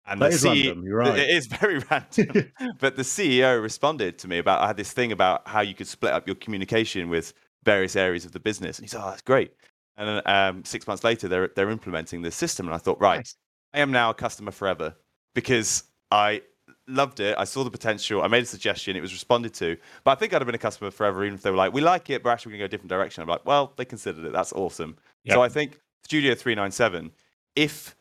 [0.08, 0.86] And that is C- random.
[0.86, 1.18] You're right.
[1.18, 2.52] It is very random.
[2.80, 5.88] but the CEO responded to me about I had this thing about how you could
[5.88, 7.34] split up your communication with
[7.64, 9.52] various areas of the business, and he said, "Oh, that's great."
[9.98, 13.18] And then um, six months later, they're they're implementing this system, and I thought, right,
[13.18, 13.36] nice.
[13.74, 14.96] I am now a customer forever
[15.34, 16.42] because I
[16.88, 17.36] loved it.
[17.38, 18.22] I saw the potential.
[18.22, 18.96] I made a suggestion.
[18.96, 19.78] It was responded to.
[20.04, 21.82] But I think I'd have been a customer forever, even if they were like, "We
[21.82, 23.86] like it, but actually we're going to go a different direction." I'm like, "Well, they
[23.86, 24.32] considered it.
[24.34, 25.34] That's awesome." Yep.
[25.34, 27.12] So I think Studio 397,
[27.56, 27.96] if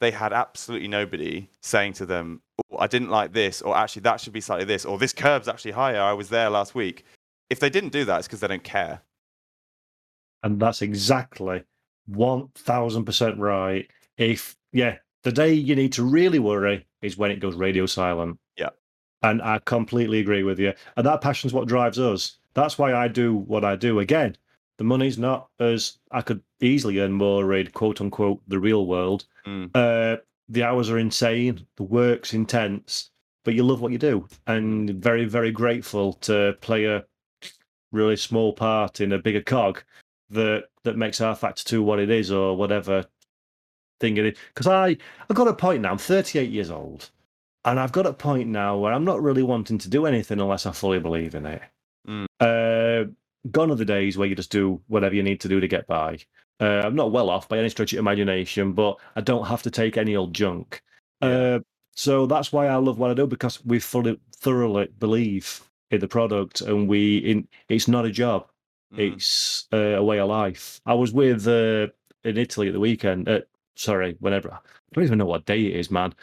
[0.00, 2.40] they had absolutely nobody saying to them,
[2.72, 5.46] oh, I didn't like this, or actually that should be slightly this, or this curb's
[5.46, 6.00] actually higher.
[6.00, 7.04] I was there last week.
[7.50, 9.02] If they didn't do that, it's because they don't care.
[10.42, 11.64] And that's exactly
[12.10, 13.90] 1000% right.
[14.16, 18.38] If, yeah, the day you need to really worry is when it goes radio silent.
[18.56, 18.70] Yeah.
[19.22, 20.72] And I completely agree with you.
[20.96, 22.38] And that passion's what drives us.
[22.54, 24.00] That's why I do what I do.
[24.00, 24.36] Again,
[24.78, 29.26] the money's not as I could easily earn more in quote unquote the real world.
[29.46, 29.70] Mm.
[29.74, 33.10] Uh, the hours are insane, the work's intense,
[33.44, 37.04] but you love what you do, and very very grateful to play a
[37.92, 39.82] really small part in a bigger cog
[40.30, 43.04] that that makes rFactor Two what it is or whatever
[44.00, 44.38] thing it is.
[44.54, 44.96] Because I
[45.28, 45.90] I've got a point now.
[45.92, 47.10] I'm 38 years old,
[47.64, 50.66] and I've got a point now where I'm not really wanting to do anything unless
[50.66, 51.62] I fully believe in it.
[52.08, 52.26] Mm.
[52.40, 53.10] Uh,
[53.50, 55.86] gone are the days where you just do whatever you need to do to get
[55.86, 56.18] by.
[56.60, 59.70] Uh, I'm not well off by any stretch of imagination, but I don't have to
[59.70, 60.82] take any old junk.
[61.22, 61.28] Yeah.
[61.28, 61.58] Uh,
[61.94, 66.08] so that's why I love what I do because we fully, thoroughly believe in the
[66.08, 68.46] product, and we in it's not a job;
[68.94, 69.14] mm.
[69.14, 70.80] it's uh, a way of life.
[70.86, 71.88] I was with uh,
[72.24, 73.28] in Italy at the weekend.
[73.28, 73.40] Uh,
[73.74, 74.58] sorry, whenever I
[74.92, 76.14] don't even know what day it is, man.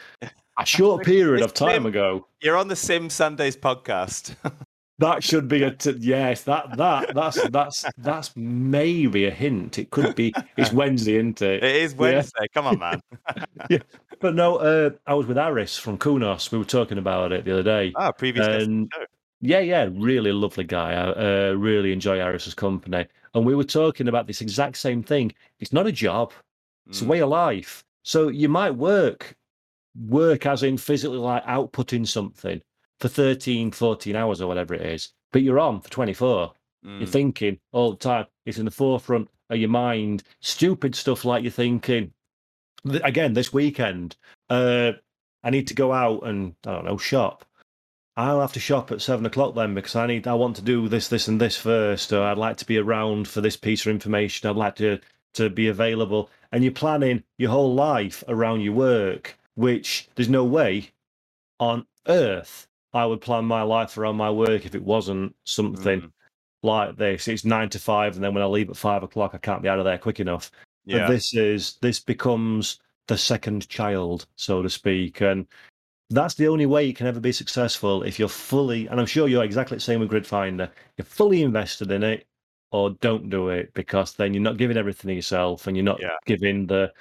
[0.58, 2.26] A short period of time ago.
[2.40, 4.36] You're on the Sim Sundays podcast.
[5.00, 6.42] That should be a t- yes.
[6.42, 9.78] That that that's that's that's maybe a hint.
[9.78, 10.34] It could be.
[10.56, 11.62] It's Wednesday, isn't it?
[11.62, 12.40] It is Wednesday.
[12.42, 12.46] Yeah.
[12.52, 13.00] Come on, man.
[13.70, 13.78] yeah,
[14.20, 14.56] but no.
[14.56, 16.50] Uh, I was with Aris from Kunos.
[16.50, 17.92] We were talking about it the other day.
[17.94, 18.90] Ah, previous and,
[19.40, 20.94] Yeah, yeah, really lovely guy.
[20.94, 25.32] I uh, really enjoy Aris's company, and we were talking about this exact same thing.
[25.60, 26.32] It's not a job;
[26.88, 27.06] it's mm.
[27.06, 27.84] a way of life.
[28.02, 29.36] So you might work,
[30.08, 32.60] work as in physically like outputting something,
[33.00, 36.52] for 13, 14 hours or whatever it is, but you're on for 24.
[36.84, 37.00] Mm.
[37.00, 38.26] You're thinking all the time.
[38.46, 40.22] It's in the forefront of your mind.
[40.40, 42.12] Stupid stuff like you're thinking.
[43.02, 44.16] Again, this weekend,
[44.50, 44.92] uh,
[45.42, 47.44] I need to go out and I don't know shop.
[48.16, 50.88] I'll have to shop at seven o'clock then because I need I want to do
[50.88, 52.12] this, this, and this first.
[52.12, 54.48] Or I'd like to be around for this piece of information.
[54.48, 54.98] I'd like to
[55.34, 56.30] to be available.
[56.52, 60.90] And you're planning your whole life around your work, which there's no way
[61.60, 66.10] on earth I would plan my life around my work if it wasn't something mm.
[66.62, 67.28] like this.
[67.28, 69.68] It's nine to five, and then when I leave at five o'clock, I can't be
[69.68, 70.50] out of there quick enough.
[70.84, 71.00] Yeah.
[71.00, 75.46] But this is this becomes the second child, so to speak, and
[76.10, 78.86] that's the only way you can ever be successful if you're fully.
[78.86, 80.70] And I'm sure you're exactly the same with Grid Finder.
[80.96, 82.26] You're fully invested in it,
[82.72, 86.00] or don't do it because then you're not giving everything to yourself, and you're not
[86.00, 86.16] yeah.
[86.26, 86.92] giving the.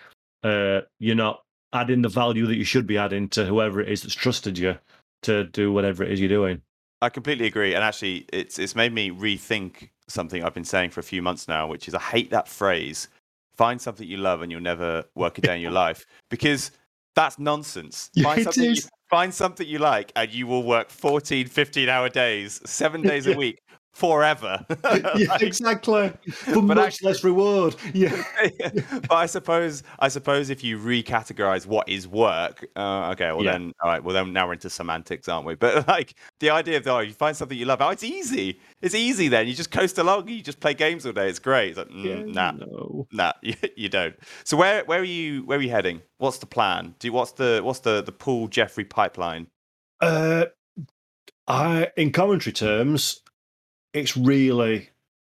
[0.44, 1.42] Uh, you're not
[1.74, 4.78] adding the value that you should be adding to whoever it is that's trusted you
[5.24, 6.62] to do whatever it is you're doing.
[7.02, 11.00] I completely agree, and actually, it's it's made me rethink something I've been saying for
[11.00, 13.08] a few months now, which is I hate that phrase.
[13.56, 16.72] Find something you love, and you'll never work a day in your life because
[17.16, 18.10] that's nonsense.
[18.22, 22.62] Find something, you, find something you like, and you will work 14, 15 hour days,
[22.66, 23.60] seven days a week
[23.98, 24.64] forever.
[24.84, 26.14] yeah, like, exactly.
[26.32, 27.76] For much actually, less reward.
[27.94, 28.22] Yeah.
[28.92, 33.54] but I suppose I suppose if you recategorize what is work, uh, okay, well yeah.
[33.54, 35.56] then all right, well then now we're into semantics, aren't we?
[35.56, 38.60] But like the idea of oh, you find something you love, oh, it's easy.
[38.82, 39.48] It's easy then.
[39.48, 41.28] You just coast along, you just play games all day.
[41.28, 41.70] It's great.
[41.70, 43.08] It's like, mm, yeah, nah, no.
[43.12, 44.16] nah, you, you, don't.
[44.44, 46.02] So where where are you where are you heading?
[46.20, 46.94] What's the plan?
[47.00, 49.48] Do you, what's the what's the the Paul Jeffrey pipeline?
[50.02, 50.46] Uh
[51.48, 53.22] I in commentary terms,
[53.98, 54.90] it's really,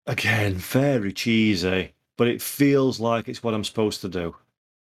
[0.07, 4.37] again, very cheesy, but it feels like it's what I'm supposed to do.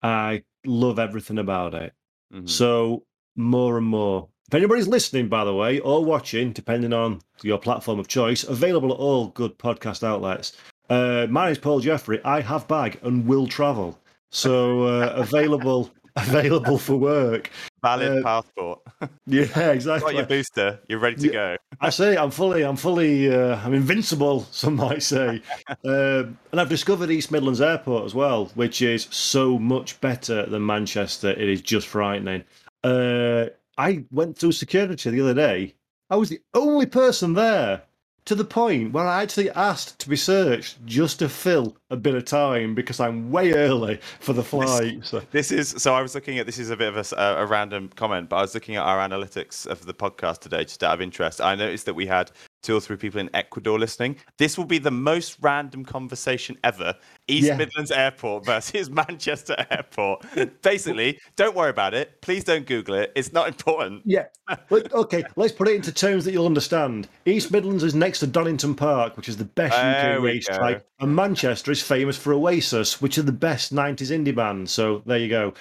[0.02, 1.92] I love everything about it.
[2.32, 2.46] Mm-hmm.
[2.46, 3.04] So,
[3.36, 4.28] more and more.
[4.48, 8.92] If anybody's listening, by the way, or watching, depending on your platform of choice, available
[8.92, 10.56] at all good podcast outlets.
[10.88, 12.20] Uh, my name's Paul Jeffrey.
[12.24, 13.98] I have bag and will travel.
[14.30, 15.90] So, uh, available
[16.22, 17.50] available for work.
[17.82, 18.80] Valid Uh, passport.
[19.26, 20.12] Yeah, exactly.
[20.14, 20.80] Got your booster.
[20.88, 21.32] You're ready to Yeah.
[21.32, 21.56] go.
[21.80, 24.40] I say I'm fully, I'm fully, uh, I'm invincible.
[24.50, 25.40] Some might say,
[25.84, 30.64] um, and I've discovered East Midlands Airport as well, which is so much better than
[30.66, 31.30] Manchester.
[31.30, 32.42] It is just frightening.
[32.82, 33.46] Uh,
[33.76, 35.74] I went through security the other day.
[36.10, 37.82] I was the only person there,
[38.28, 42.14] to the point where I actually asked to be searched just to fill a bit
[42.14, 45.02] of time because I'm way early for the flight.
[45.02, 45.22] So.
[45.30, 45.94] This is so.
[45.94, 48.52] I was looking at this is a bit of a random comment, but I was
[48.52, 51.40] looking at our analytics of the podcast today, just out of interest.
[51.40, 52.30] I noticed that we had
[52.62, 54.16] two or three people in Ecuador listening.
[54.36, 56.94] This will be the most random conversation ever.
[57.26, 57.56] East Yeah.
[57.56, 60.24] Midlands Airport versus Manchester Airport.
[60.62, 62.20] Basically, don't worry about it.
[62.20, 63.12] Please don't Google it.
[63.14, 64.02] It's not important.
[64.04, 64.26] Yeah.
[64.70, 67.08] Okay, let's put it into terms that you'll understand.
[67.26, 71.70] East Midlands is next to Donington Park, which is the best UK racetrack, and Manchester
[71.70, 74.68] is famous for Oasis, which are the best 90s indie band.
[74.68, 75.54] So there you go.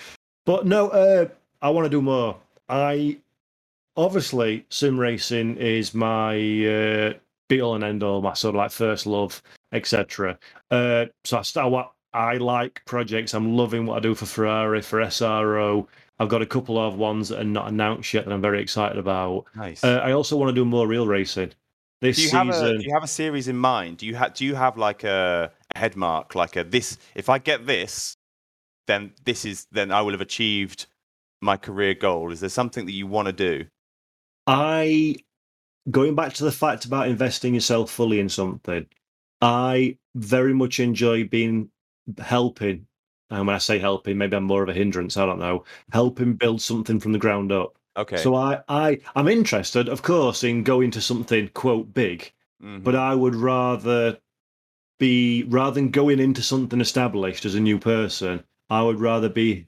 [0.45, 1.28] But no, uh,
[1.62, 2.38] I want to do more.
[2.70, 3.18] I
[3.98, 7.14] obviously sim racing is my uh,
[7.50, 9.41] be all and end all, my sort of like first love,
[9.72, 10.38] etc.
[10.72, 13.34] Uh, so I start what I like projects.
[13.34, 15.88] I'm loving what I do for Ferrari, for SRO.
[16.20, 18.98] I've got a couple of ones that are not announced yet that I'm very excited
[18.98, 19.45] about.
[19.56, 19.84] Nice.
[19.84, 21.52] Uh, I also want to do more real racing
[22.02, 22.48] this do you season.
[22.48, 23.98] have a do you have a series in mind?
[23.98, 26.98] Do you have do you have like a, a head mark, like a this?
[27.16, 28.16] If I get this,
[28.88, 30.86] then this is then I will have achieved
[31.41, 32.32] my career goal.
[32.32, 33.66] Is there something that you want to do?
[34.48, 35.16] I
[35.91, 38.86] going back to the fact about investing yourself fully in something.
[39.41, 41.70] I very much enjoy being
[42.20, 42.88] helping.
[43.30, 45.18] And when I say helping, maybe I'm more of a hindrance.
[45.18, 45.66] I don't know.
[45.91, 47.78] Helping build something from the ground up.
[47.98, 48.18] Okay.
[48.18, 52.32] So I, I, I'm interested, of course, in going to something quote big,
[52.64, 52.84] Mhm.
[52.84, 54.18] but I would rather
[55.00, 58.43] be rather than going into something established as a new person.
[58.70, 59.68] I would rather be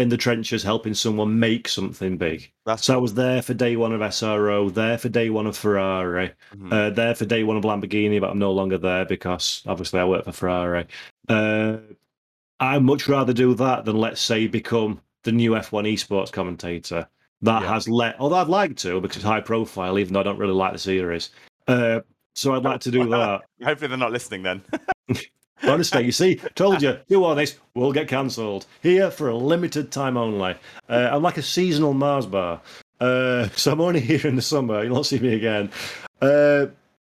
[0.00, 2.50] in the trenches helping someone make something big.
[2.66, 5.56] that's So I was there for day one of SRO, there for day one of
[5.56, 6.72] Ferrari, mhm.
[6.72, 10.04] uh, there for day one of Lamborghini, but I'm no longer there because obviously I
[10.04, 10.86] work for Ferrari.
[11.28, 11.76] Uh,
[12.58, 17.06] I'd much rather do that than, let's say, become the new F1 esports commentator.
[17.42, 17.68] That Yeah.
[17.74, 20.52] has let, although I'd like to because it's high profile, even though I don't really
[20.54, 21.30] like the series.
[21.66, 22.00] Uh,
[22.34, 23.42] so I'd like to do that.
[23.62, 24.62] Hopefully they're not listening then.
[25.62, 28.66] Honestly, you see, told you, you want this, we'll get cancelled.
[28.82, 30.54] Here for a limited time only.
[30.88, 32.60] Uh, I'm like a seasonal Mars bar.
[33.00, 34.82] Uh, so I'm only here in the summer.
[34.82, 35.70] You'll not see me again.
[36.20, 36.66] Uh,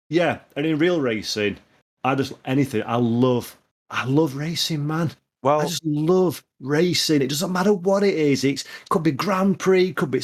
[0.08, 1.58] yeah, and in real racing,
[2.04, 3.56] I just, anything, I love,
[3.90, 5.10] I love racing, man.
[5.42, 7.22] well, I just love racing.
[7.22, 8.44] It doesn't matter what it is.
[8.44, 10.22] It's could be Grand Prix, could be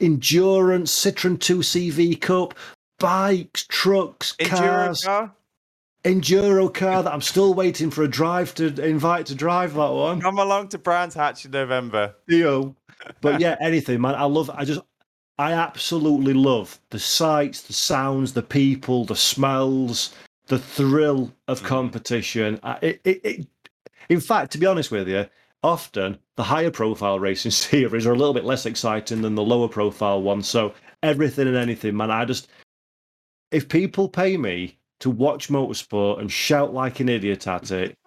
[0.00, 2.54] endurance, Citroen 2 CV Cup,
[2.98, 5.32] bikes, trucks, enduro cars car.
[6.04, 10.20] Enduro car that I'm still waiting for a drive to invite to drive that one.
[10.20, 12.14] Come along to Brands Hatch in November.
[12.28, 12.76] Theo.
[13.20, 14.14] But yeah, anything, man.
[14.14, 14.50] I love.
[14.50, 14.80] I just.
[15.38, 20.14] I absolutely love the sights, the sounds, the people, the smells,
[20.46, 21.66] the thrill of Mhm.
[21.66, 22.60] competition.
[22.62, 23.46] I- It, it, it,
[24.10, 25.26] in fact, to be honest with you,
[25.64, 29.68] often the higher profile racing series are a little bit less exciting than the lower
[29.68, 30.48] profile ones.
[30.48, 32.12] So everything and anything, man.
[32.12, 32.48] I just,
[33.50, 37.98] if people pay me to watch motorsport and shout like an idiot at it,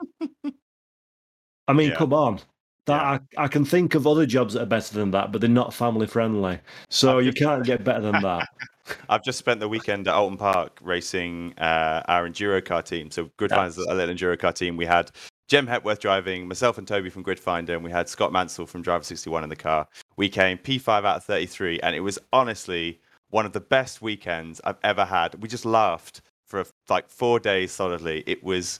[1.67, 1.95] I mean, Yeah.
[1.95, 2.39] come on.
[2.85, 5.49] That I, I can think of other jobs that are better than that, but they're
[5.49, 6.59] not family friendly.
[6.89, 8.47] So I've you just- can't get better than that.
[9.09, 13.11] I've just spent the weekend at Oulton Park racing uh, our enduro car team.
[13.11, 14.77] So Gridfinder's a little enduro car team.
[14.77, 15.11] We had
[15.49, 19.03] Jem Hepworth driving, myself and Toby from Gridfinder, and we had Scott Mansell from Driver
[19.03, 19.85] 61 in the car.
[20.15, 24.61] We came P5 out of 33, and it was honestly one of the best weekends
[24.63, 25.35] I've ever had.
[25.43, 28.23] We just laughed for like four days solidly.
[28.25, 28.79] It was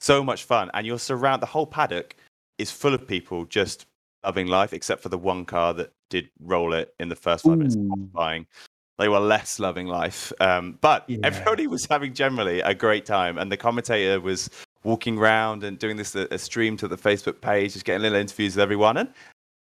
[0.00, 2.16] so much fun, and you're surround The whole paddock
[2.58, 3.86] is full of people just
[4.24, 7.58] loving life, except for the one car that did roll it in the first five
[7.58, 7.88] minutes of Ooh.
[7.88, 8.46] qualifying.
[8.98, 11.18] They were less loving life, um, but Yeah.
[11.24, 14.48] everybody was having generally a great time, and the commentator was
[14.84, 18.18] walking around and doing this a, a stream to the Facebook page, just getting little
[18.18, 19.08] interviews with everyone, and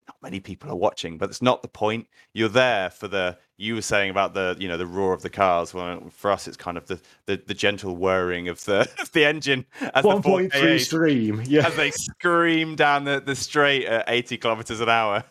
[0.07, 2.07] not many people are watching, but it's not the point.
[2.33, 5.29] You're there for the you were saying about the you know the roar of the
[5.29, 5.73] cars.
[5.73, 9.25] Well, for us, it's kind of the the, the gentle whirring of the of the
[9.25, 11.41] engine as the 1.3 4K stream.
[11.45, 11.67] Yeah.
[11.67, 15.23] as they scream down the, the straight at 80 kilometers an hour.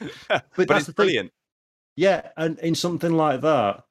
[0.28, 0.94] but that's it's the thing.
[0.94, 1.32] brilliant.
[1.96, 3.84] Yeah, and in something like that,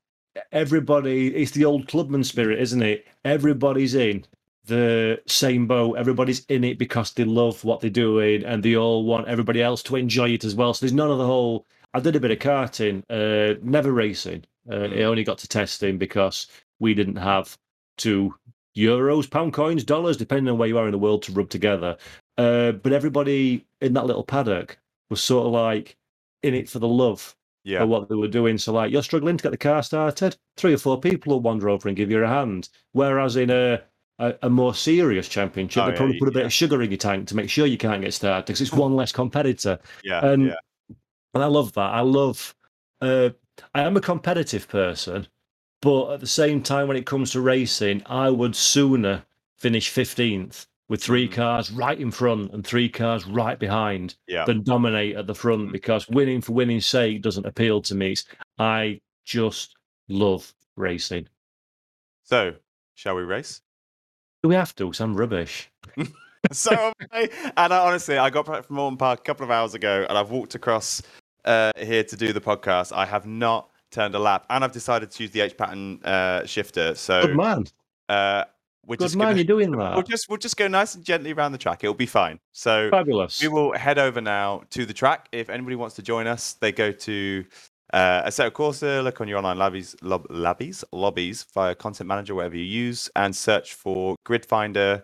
[0.52, 3.06] everybody, it's the old clubman spirit, isn't it?
[3.26, 4.26] Everybody's in
[4.66, 5.98] the same boat.
[5.98, 9.84] Everybody's in it because they love what they're doing and they all want everybody else
[9.84, 10.74] to enjoy it as well.
[10.74, 11.66] So there's none of the whole.
[11.98, 14.46] I did a bit of karting, uh, never racing.
[14.70, 14.92] Uh, Mm.
[14.98, 16.48] It only got to testing because
[16.80, 17.58] we didn't have
[17.98, 18.36] two
[18.78, 21.98] euros, pound coins, dollars, depending on where you are in the world, to rub together.
[22.38, 24.78] Uh, but everybody in that little paddock
[25.10, 25.98] was sort of like
[26.44, 27.82] in it for the love Yeah.
[27.82, 28.58] of what they were doing.
[28.60, 31.70] So, like, you're struggling to get the car started, three or four people will wander
[31.70, 32.70] over and give you a hand.
[32.92, 33.82] Whereas in a
[34.20, 36.90] a, a more serious championship, Oh, they yeah, probably put a bit of sugar in
[36.92, 39.80] your tank to make sure you can't get started because it's one less competitor.
[40.04, 40.26] Yeah.
[40.26, 40.56] And yeah.
[41.34, 41.94] And I love that.
[41.94, 42.56] I love.
[43.02, 43.30] Uh,
[43.74, 45.28] I am a competitive person,
[45.82, 49.24] but at the same time, when it comes to racing, I would sooner
[49.58, 51.34] finish fifteenth with three Mhm.
[51.34, 54.46] cars right in front and three cars right behind Yeah.
[54.46, 55.72] than dominate at the front Mhm.
[55.74, 58.16] because winning for winning's sake doesn't appeal to me.
[58.58, 59.76] I just
[60.08, 61.28] love racing.
[62.24, 62.56] So,
[62.96, 63.62] shall we race?
[64.44, 64.86] Do we have to?
[64.86, 65.70] 'Cause I'm rubbish.
[66.52, 66.94] so.
[67.12, 67.30] And
[67.74, 70.30] I, honestly, I got back from Oulton Park a couple of hours ago, and I've
[70.32, 71.02] walked across
[71.46, 72.92] uh, here to do the podcast.
[72.96, 76.46] I have not turned a lap, and I've decided to use the H pattern uh,
[76.46, 76.96] shifter.
[76.96, 77.66] So Good man.
[78.10, 78.44] uh,
[78.86, 79.28] we're Good just man.
[79.30, 79.94] gonna, You're doing that.
[79.96, 81.84] we'll just we'll just go nice and gently around the track.
[81.84, 82.40] It'll be fine.
[82.54, 83.42] So Fabulous.
[83.42, 85.28] we will head over now to the track.
[85.32, 87.46] If anybody wants to join us, they go to
[87.94, 92.56] uh, Assetto Corsa, look on your online lobbies, lob, lobbies, lobbies via Content Manager, whatever
[92.58, 95.04] you use, and search for Grid Finder,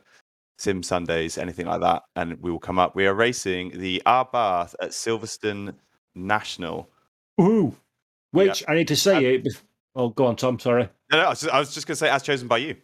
[0.57, 2.95] Sim Sundays, anything like that, and we will come up.
[2.95, 5.73] We are racing the Abarth at Silverstone
[6.15, 6.89] National.
[7.41, 7.75] Ooh.
[8.31, 9.47] Which I need to say it.
[9.95, 10.59] Oh, go on, Tom.
[10.59, 10.89] Sorry.
[11.11, 12.75] No, no, I was just, just going to say, as chosen by you.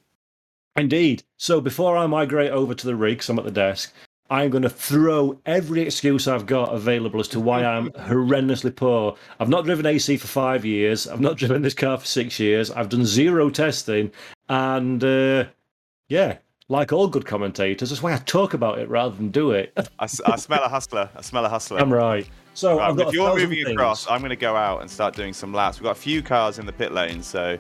[0.75, 1.23] Indeed.
[1.37, 3.91] So before I migrate over to the rig, I'm at the desk,
[4.29, 9.15] I'm going to throw every excuse I've got available as to why I'm horrendously poor.
[9.39, 11.07] I've not driven AC for five years.
[11.07, 12.69] I've not driven this car for six years.
[12.71, 14.11] I've done zero testing.
[14.47, 15.45] And uh,
[16.09, 16.37] yeah,
[16.69, 19.75] like all good commentators, that's why I talk about it rather than do it.
[19.99, 21.09] I smell a hustler.
[21.15, 21.79] I smell a hustler.
[21.79, 22.27] I'm right.
[22.53, 23.71] So Right, I've got if you're moving things.
[23.71, 25.79] across, I'm going to go out and start doing some laps.
[25.79, 27.57] We've got a few cars in the pit lane, so.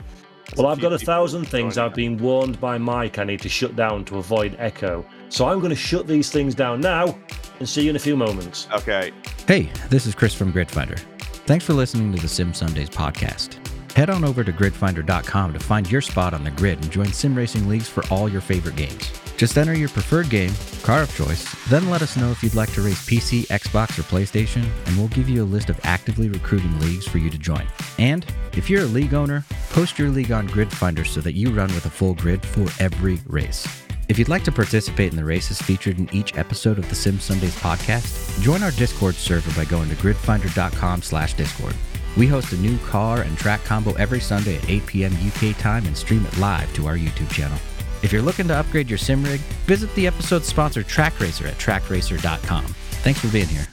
[0.57, 3.75] Well, I've got a thousand things I've been warned by Mike I need to shut
[3.75, 5.05] down to avoid echo.
[5.29, 7.17] So I'm going to shut these things down now
[7.59, 8.67] and see you in a few moments.
[8.71, 9.11] Okay,
[9.47, 10.99] Hey, this is Chris from GridFinder.
[11.45, 13.57] Thanks for listening to the Sim Sundays podcast.
[13.99, 17.35] Head on over to gridfinder.com to find your spot on the grid and join sim
[17.35, 19.11] racing leagues for all your favorite games.
[19.35, 22.71] Just enter your preferred game, car of choice, then let us know if you'd like
[22.75, 26.79] to race PC, Xbox, or PlayStation, and we'll give you a list of actively recruiting
[26.79, 27.67] leagues for you to join.
[27.97, 31.73] And if you're a league owner, post your league on GridFinder so that you run
[31.73, 33.67] with a full grid for every race.
[34.07, 37.19] If you'd like to participate in the races featured in each episode of the Sim
[37.19, 41.75] Sundays podcast, join our Discord server by going to gridfinder.com slash Discord.
[42.19, 45.13] We host a new car and track combo every Sunday at 8 p.m.
[45.25, 47.57] UK time and stream it live to our YouTube channel.
[48.03, 51.53] If you're looking to upgrade your sim rig, visit the episode sponsor Trak Racer at
[51.53, 52.65] trakracer.com.
[53.05, 53.65] Thanks for being here.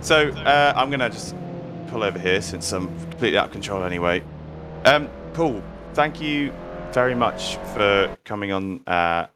[0.00, 1.34] so uh, I'm going to just
[1.88, 4.22] pull over here since I'm completely out of control anyway.
[4.84, 5.60] Um, Paul,
[5.94, 6.52] thank you
[6.92, 9.26] very much for coming on uh,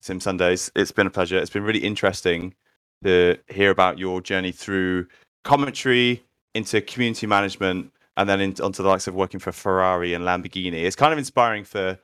[0.00, 0.70] Sim Sundays.
[0.76, 1.38] It's been a pleasure.
[1.38, 2.54] It's been really interesting
[3.02, 5.08] to hear about your journey through
[5.42, 6.22] commentary
[6.54, 10.84] into community management and then into, onto the likes of working for Ferrari and Lamborghini.
[10.84, 11.98] It's kind of inspiring for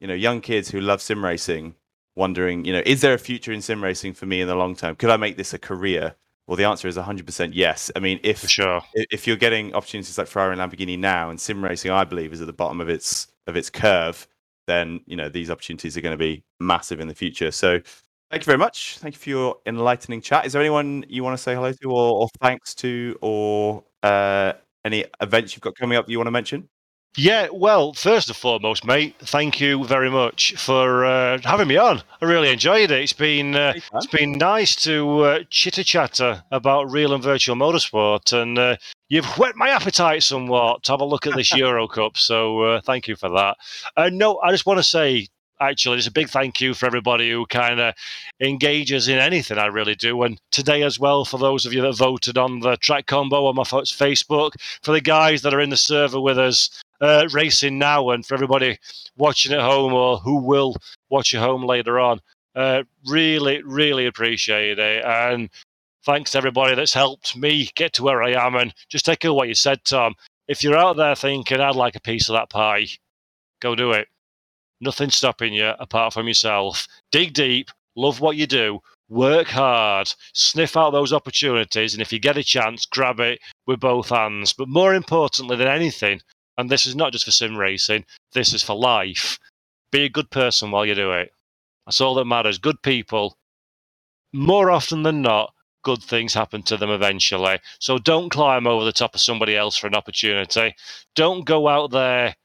[0.00, 1.74] you know young kids who love sim racing,
[2.16, 4.76] wondering you know is there a future in sim racing for me in the long
[4.76, 4.96] term?
[4.96, 6.14] Could I make this a career?
[6.46, 7.90] Well, the answer is 100% yes.
[7.94, 8.80] I mean, if sure.
[8.94, 12.40] if you're getting opportunities like Ferrari and Lamborghini now, and sim racing, I believe, is
[12.40, 14.26] at the bottom of its of its curve,
[14.66, 17.50] then you know these opportunities are going to be massive in the future.
[17.50, 17.80] So,
[18.30, 18.98] thank you very much.
[18.98, 20.46] Thank you for your enlightening chat.
[20.46, 24.52] Is there anyone you want to say hello to, or, or thanks to, or uh,
[24.84, 26.68] any events you've got coming up you want to mention?
[27.16, 32.02] Yeah, well, first and foremost, mate, thank you very much for uh, having me on.
[32.20, 33.00] I really enjoyed it.
[33.00, 38.32] It's been uh, it's been nice to uh, chitter chatter about real and virtual motorsport,
[38.32, 38.76] and uh,
[39.08, 42.16] you've whet my appetite somewhat to have a look at this Euro Cup.
[42.16, 43.56] So uh, thank you for that.
[43.96, 45.26] Uh, no, I just want to say.
[45.60, 47.94] Actually, just a big thank you for everybody who kind of
[48.40, 50.22] engages in anything I really do.
[50.22, 53.56] And today, as well, for those of you that voted on the track combo on
[53.56, 54.52] my Facebook,
[54.82, 58.34] for the guys that are in the server with us, uh, racing now and for
[58.34, 58.78] everybody
[59.16, 60.76] watching at home or who will
[61.10, 62.20] watch at home later on.
[62.54, 65.04] Uh, really, really appreciate it.
[65.04, 65.50] And
[66.04, 68.54] thanks to everybody that's helped me get to where I am.
[68.54, 70.14] And just echo what you said, Tom.
[70.46, 72.86] If you're out there thinking, I'd like a piece of that pie,
[73.60, 74.08] go do it.
[74.80, 76.86] Nothing stopping you apart from yourself.
[77.10, 81.94] Dig deep, love what you do, work hard, sniff out those opportunities.
[81.94, 84.52] And if you get a chance, grab it with both hands.
[84.52, 86.20] But more importantly than anything,
[86.56, 89.38] and this is not just for sim racing, this is for life.
[89.90, 91.32] Be a good person while you do it.
[91.86, 92.58] That's all that matters.
[92.58, 93.38] Good people,
[94.32, 97.58] more often than not, good things happen to them eventually.
[97.78, 100.74] So don't climb over the top of somebody else for an opportunity.
[101.14, 102.36] Don't go out there.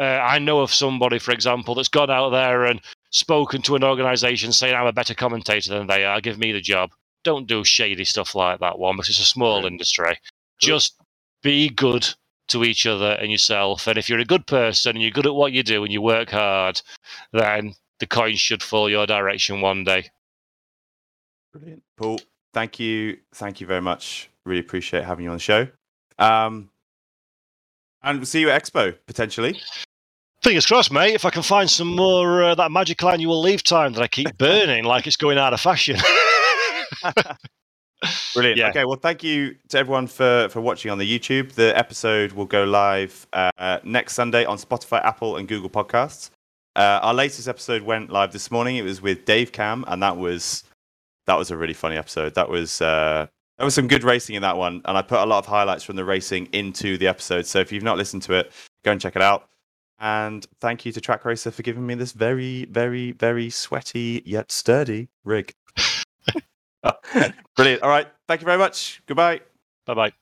[0.00, 2.80] Uh, I know of somebody, for example, that's gone out there and
[3.10, 6.60] spoken to an organisation saying I'm a better commentator than they are, give me the
[6.60, 6.90] job.
[7.22, 10.18] Don't do shady stuff like that one because it's a small industry.
[10.58, 10.96] Just
[11.42, 12.08] be good
[12.48, 13.86] to each other and yourself.
[13.86, 16.00] And if you're a good person and you're good at what you do and you
[16.00, 16.80] work hard,
[17.32, 20.08] then the coins should fall your direction one day.
[21.52, 21.82] Brilliant.
[21.98, 22.20] Paul,
[22.54, 23.18] thank you.
[23.34, 24.30] Thank you very much.
[24.46, 25.68] Really appreciate having you on the show.
[26.18, 26.70] Um,
[28.02, 29.60] and we'll see you at Expo potentially.
[30.42, 31.14] Fingers crossed, mate.
[31.14, 34.38] If I can find some more uh, that magical annual leave time that I keep
[34.38, 35.96] burning like it's going out of fashion.
[38.34, 38.58] Brilliant.
[38.58, 38.70] Yeah.
[38.70, 41.52] Okay, well, thank you to everyone for for watching on the YouTube.
[41.52, 46.30] The episode will go live uh, next Sunday on Spotify, Apple, and Google Podcasts.
[46.74, 48.76] Uh, our latest episode went live this morning.
[48.76, 50.64] It was with Dave Cam, and that was
[51.26, 52.34] that was a really funny episode.
[52.34, 53.26] That was uh,
[53.58, 55.84] there was some good racing in that one, and I put a lot of highlights
[55.84, 57.44] from the racing into the episode.
[57.44, 58.52] So if you've not listened to it,
[58.86, 59.49] go and check it out.
[60.00, 64.50] And thank you to Trak Racer for giving me this very, very, very sweaty yet
[64.50, 65.54] sturdy rig.
[67.56, 67.82] Brilliant.
[67.82, 68.08] All right.
[68.26, 69.02] Thank you very much.
[69.06, 69.40] Goodbye.
[69.86, 70.12] bye bye.